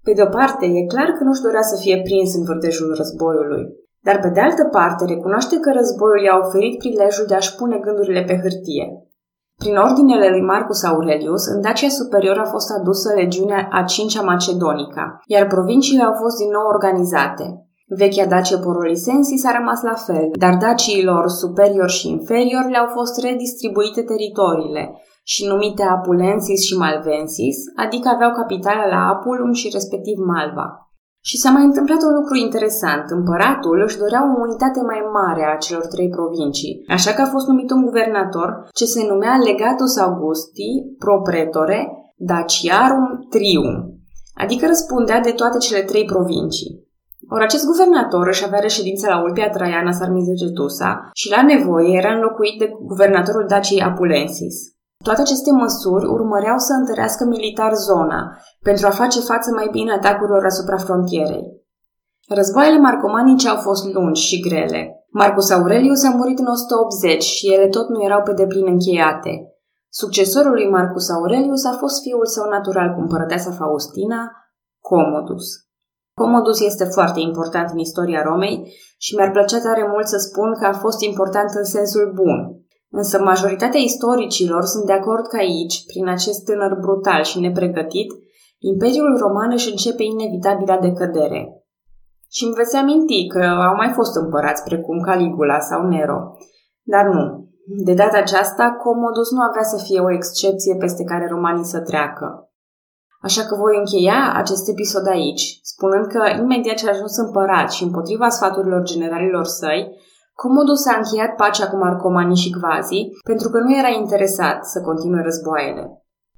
Pe 0.05 0.11
de 0.17 0.21
o 0.27 0.29
parte, 0.37 0.65
e 0.65 0.91
clar 0.93 1.09
că 1.17 1.23
nu-și 1.23 1.45
dorea 1.47 1.65
să 1.71 1.75
fie 1.83 1.97
prins 2.07 2.29
în 2.37 2.43
vârtejul 2.47 2.95
războiului, 2.99 3.63
dar 4.07 4.17
pe 4.19 4.29
de 4.35 4.41
altă 4.47 4.63
parte 4.77 5.05
recunoaște 5.05 5.55
că 5.63 5.69
războiul 5.79 6.23
i-a 6.23 6.39
oferit 6.45 6.77
prilejul 6.77 7.25
de 7.27 7.35
a-și 7.35 7.55
pune 7.55 7.77
gândurile 7.85 8.21
pe 8.29 8.35
hârtie. 8.43 8.85
Prin 9.61 9.75
ordinele 9.75 10.27
lui 10.29 10.43
Marcus 10.53 10.83
Aurelius, 10.83 11.43
în 11.53 11.61
Dacia 11.61 11.89
Superior 11.89 12.37
a 12.37 12.51
fost 12.55 12.69
adusă 12.77 13.13
legiunea 13.13 13.67
a 13.71 13.83
cincea 13.83 14.21
Macedonica, 14.21 15.19
iar 15.25 15.47
provinciile 15.47 16.03
au 16.03 16.13
fost 16.21 16.37
din 16.37 16.51
nou 16.57 16.65
organizate. 16.75 17.45
Vechea 17.97 18.25
Dacie 18.25 18.57
Porolisensis 18.57 19.45
a 19.45 19.51
rămas 19.57 19.81
la 19.81 19.93
fel, 19.93 20.27
dar 20.43 20.53
daciilor 20.57 21.27
superior 21.27 21.89
și 21.89 22.09
inferior 22.09 22.65
le-au 22.69 22.87
fost 22.97 23.21
redistribuite 23.21 24.01
teritoriile 24.01 24.83
și 25.23 25.45
numite 25.45 25.83
Apulensis 25.83 26.61
și 26.67 26.77
Malvensis, 26.77 27.57
adică 27.75 28.07
aveau 28.09 28.31
capitala 28.31 28.85
la 28.87 29.01
Apulum 29.13 29.51
și 29.53 29.69
respectiv 29.73 30.17
Malva. 30.33 30.67
Și 31.23 31.37
s-a 31.37 31.51
mai 31.51 31.63
întâmplat 31.63 32.01
un 32.01 32.13
lucru 32.19 32.35
interesant. 32.35 33.05
Împăratul 33.09 33.81
își 33.85 33.97
dorea 33.97 34.21
o 34.23 34.39
unitate 34.47 34.81
mai 34.81 35.01
mare 35.17 35.43
a 35.45 35.57
celor 35.65 35.85
trei 35.85 36.09
provincii, 36.09 36.73
așa 36.87 37.11
că 37.13 37.21
a 37.21 37.33
fost 37.35 37.47
numit 37.47 37.71
un 37.71 37.81
guvernator 37.85 38.49
ce 38.73 38.85
se 38.85 39.05
numea 39.07 39.33
Legatus 39.47 39.97
Augusti 39.97 40.69
Propretore 40.97 41.79
Daciarum 42.15 43.05
Trium, 43.29 43.75
adică 44.33 44.65
răspundea 44.67 45.19
de 45.19 45.31
toate 45.31 45.57
cele 45.57 45.81
trei 45.81 46.05
provincii. 46.05 46.89
Ori 47.33 47.43
acest 47.43 47.65
guvernator 47.65 48.27
își 48.27 48.45
avea 48.45 48.59
reședința 48.59 49.07
la 49.13 49.21
Ulpia 49.21 49.49
Traiana 49.49 49.91
Sarmizegetusa 49.91 51.09
și 51.13 51.29
la 51.29 51.41
nevoie 51.41 51.97
era 51.97 52.13
înlocuit 52.13 52.59
de 52.59 52.67
guvernatorul 52.91 53.45
Daciei 53.47 53.81
Apulensis. 53.81 54.55
Toate 55.03 55.21
aceste 55.21 55.51
măsuri 55.51 56.05
urmăreau 56.05 56.57
să 56.57 56.73
întărească 56.73 57.25
militar 57.25 57.73
zona, 57.73 58.37
pentru 58.61 58.87
a 58.87 58.99
face 59.01 59.19
față 59.19 59.51
mai 59.53 59.67
bine 59.71 59.91
atacurilor 59.91 60.45
asupra 60.45 60.77
frontierei. 60.77 61.45
Războaiele 62.27 62.79
marcomanice 62.79 63.47
au 63.49 63.57
fost 63.57 63.93
lungi 63.93 64.21
și 64.21 64.41
grele. 64.47 65.05
Marcus 65.09 65.51
Aurelius 65.51 66.03
a 66.03 66.09
murit 66.09 66.39
în 66.39 66.45
180 66.45 67.23
și 67.23 67.53
ele 67.53 67.67
tot 67.67 67.87
nu 67.89 68.03
erau 68.03 68.21
pe 68.21 68.33
deplin 68.33 68.67
încheiate. 68.67 69.31
Succesorul 69.89 70.51
lui 70.51 70.69
Marcus 70.69 71.09
Aurelius 71.09 71.65
a 71.65 71.75
fost 71.79 72.01
fiul 72.01 72.25
său 72.25 72.49
natural 72.49 72.93
cu 72.93 72.99
împărăteasa 72.99 73.51
Faustina, 73.51 74.31
Comodus. 74.79 75.70
Comodus 76.21 76.59
este 76.71 76.85
foarte 76.95 77.19
important 77.19 77.69
în 77.71 77.77
istoria 77.77 78.21
Romei 78.23 78.55
și 78.97 79.15
mi-ar 79.15 79.31
plăcea 79.31 79.59
tare 79.59 79.83
mult 79.93 80.07
să 80.07 80.17
spun 80.17 80.49
că 80.59 80.65
a 80.65 80.73
fost 80.73 80.99
important 81.01 81.49
în 81.59 81.63
sensul 81.63 82.11
bun. 82.15 82.39
Însă 82.89 83.15
majoritatea 83.19 83.79
istoricilor 83.79 84.63
sunt 84.63 84.85
de 84.85 84.93
acord 84.93 85.27
că 85.27 85.37
aici, 85.37 85.85
prin 85.85 86.07
acest 86.07 86.39
tânăr 86.45 86.73
brutal 86.79 87.23
și 87.23 87.39
nepregătit, 87.39 88.09
Imperiul 88.59 89.17
Roman 89.17 89.51
își 89.51 89.69
începe 89.69 90.03
inevitabilă 90.03 90.77
decădere. 90.81 91.41
Și 92.29 92.43
îmi 92.45 92.53
veți 92.53 92.75
aminti 92.75 93.27
că 93.27 93.43
au 93.67 93.75
mai 93.75 93.91
fost 93.97 94.15
împărați 94.15 94.63
precum 94.63 94.99
Caligula 94.99 95.59
sau 95.59 95.87
Nero. 95.87 96.19
Dar 96.83 97.05
nu. 97.05 97.49
De 97.85 97.93
data 97.93 98.17
aceasta, 98.17 98.75
Comodus 98.83 99.31
nu 99.31 99.41
avea 99.49 99.63
să 99.63 99.83
fie 99.85 99.99
o 99.99 100.11
excepție 100.11 100.75
peste 100.75 101.03
care 101.03 101.27
romanii 101.27 101.71
să 101.73 101.79
treacă. 101.79 102.50
Așa 103.21 103.43
că 103.43 103.55
voi 103.55 103.77
încheia 103.77 104.33
acest 104.35 104.69
episod 104.69 105.07
aici, 105.07 105.59
spunând 105.61 106.05
că 106.05 106.21
imediat 106.41 106.75
ce 106.75 106.87
a 106.87 106.91
ajuns 106.93 107.17
împărat 107.17 107.71
și 107.71 107.83
împotriva 107.83 108.29
sfaturilor 108.29 108.83
generalilor 108.83 109.45
săi, 109.45 109.81
Comodus 110.33 110.85
a 110.85 110.95
încheiat 110.97 111.35
pacea 111.35 111.69
cu 111.69 111.77
Marcomanii 111.77 112.43
și 112.43 112.49
Gvazi 112.49 113.09
pentru 113.23 113.49
că 113.49 113.59
nu 113.59 113.77
era 113.77 113.91
interesat 114.01 114.65
să 114.65 114.81
continue 114.81 115.21
războaiele. 115.21 115.83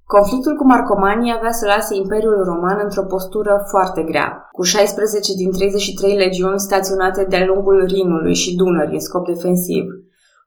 Conflictul 0.06 0.56
cu 0.56 0.66
Marcomanii 0.66 1.36
avea 1.38 1.52
să 1.52 1.66
lase 1.66 1.96
Imperiul 1.96 2.44
Roman 2.44 2.80
într-o 2.84 3.06
postură 3.06 3.64
foarte 3.70 4.02
grea, 4.04 4.50
cu 4.52 4.64
16 4.64 5.34
din 5.36 5.52
33 5.52 6.16
legiuni 6.16 6.60
staționate 6.60 7.26
de-a 7.30 7.46
lungul 7.46 7.86
Rinului 7.86 8.34
și 8.34 8.56
Dunării 8.56 8.94
în 8.94 9.00
scop 9.00 9.26
defensiv, 9.26 9.86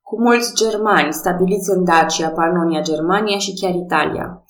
cu 0.02 0.20
mulți 0.20 0.54
germani 0.54 1.12
stabiliți 1.12 1.70
în 1.70 1.84
Dacia, 1.84 2.28
Pannonia, 2.28 2.80
Germania 2.80 3.38
și 3.38 3.54
chiar 3.60 3.74
Italia. 3.74 4.45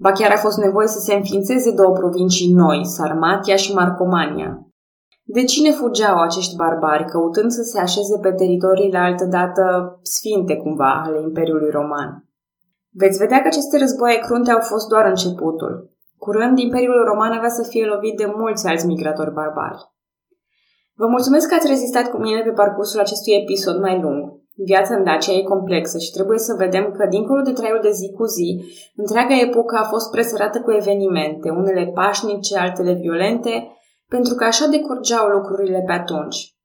Ba 0.00 0.12
chiar 0.12 0.30
a 0.30 0.36
fost 0.36 0.58
nevoie 0.58 0.86
să 0.86 0.98
se 0.98 1.14
înființeze 1.14 1.74
două 1.74 1.92
provincii 1.92 2.52
noi, 2.52 2.86
Sarmatia 2.86 3.56
și 3.56 3.74
Marcomania. 3.74 4.62
De 5.22 5.44
cine 5.44 5.70
fugeau 5.70 6.16
acești 6.20 6.56
barbari, 6.56 7.04
căutând 7.04 7.50
să 7.50 7.62
se 7.62 7.80
așeze 7.80 8.18
pe 8.22 8.32
teritoriile 8.32 8.98
altădată 8.98 9.98
sfinte 10.02 10.56
cumva 10.56 11.02
ale 11.06 11.20
Imperiului 11.20 11.70
Roman? 11.70 12.28
Veți 12.90 13.18
vedea 13.18 13.40
că 13.40 13.46
aceste 13.46 13.78
războaie 13.78 14.18
crunte 14.18 14.50
au 14.50 14.60
fost 14.60 14.88
doar 14.88 15.04
începutul. 15.06 15.96
Curând, 16.18 16.58
Imperiul 16.58 17.04
Roman 17.04 17.32
avea 17.32 17.48
să 17.48 17.62
fie 17.68 17.84
lovit 17.84 18.16
de 18.16 18.32
mulți 18.36 18.66
alți 18.66 18.86
migratori 18.86 19.32
barbari. 19.32 19.90
Vă 20.94 21.06
mulțumesc 21.06 21.48
că 21.48 21.54
ați 21.54 21.66
rezistat 21.66 22.10
cu 22.10 22.16
mine 22.16 22.42
pe 22.42 22.50
parcursul 22.50 23.00
acestui 23.00 23.32
episod 23.42 23.80
mai 23.80 24.00
lung. 24.00 24.37
Viața 24.64 24.94
în 24.94 25.04
Dacia 25.04 25.32
e 25.32 25.42
complexă 25.42 25.98
și 25.98 26.10
trebuie 26.10 26.38
să 26.38 26.54
vedem 26.58 26.90
că, 26.96 27.06
dincolo 27.06 27.42
de 27.42 27.52
traiul 27.52 27.80
de 27.82 27.90
zi 27.90 28.12
cu 28.16 28.24
zi, 28.24 28.50
întreaga 28.96 29.40
epocă 29.40 29.76
a 29.76 29.84
fost 29.84 30.10
presărată 30.10 30.60
cu 30.60 30.70
evenimente, 30.72 31.50
unele 31.50 31.84
pașnice, 31.94 32.58
altele 32.58 32.92
violente, 32.92 33.52
pentru 34.08 34.34
că 34.34 34.44
așa 34.44 34.66
decurgeau 34.66 35.26
lucrurile 35.28 35.82
pe 35.86 35.92
atunci. 35.92 36.56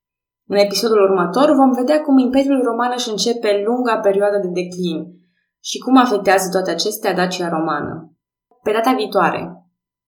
În 0.47 0.58
episodul 0.58 1.01
următor 1.01 1.56
vom 1.56 1.71
vedea 1.71 2.01
cum 2.01 2.17
Imperiul 2.17 2.63
Roman 2.63 2.91
își 2.95 3.10
începe 3.10 3.63
lunga 3.65 3.97
perioadă 3.97 4.38
de 4.38 4.47
declin 4.47 4.99
și 5.60 5.77
cum 5.77 5.97
afectează 5.97 6.49
toate 6.51 6.71
acestea 6.71 7.13
Dacia 7.13 7.49
romană. 7.49 8.13
Pe 8.63 8.71
data 8.71 8.93
viitoare! 8.97 9.62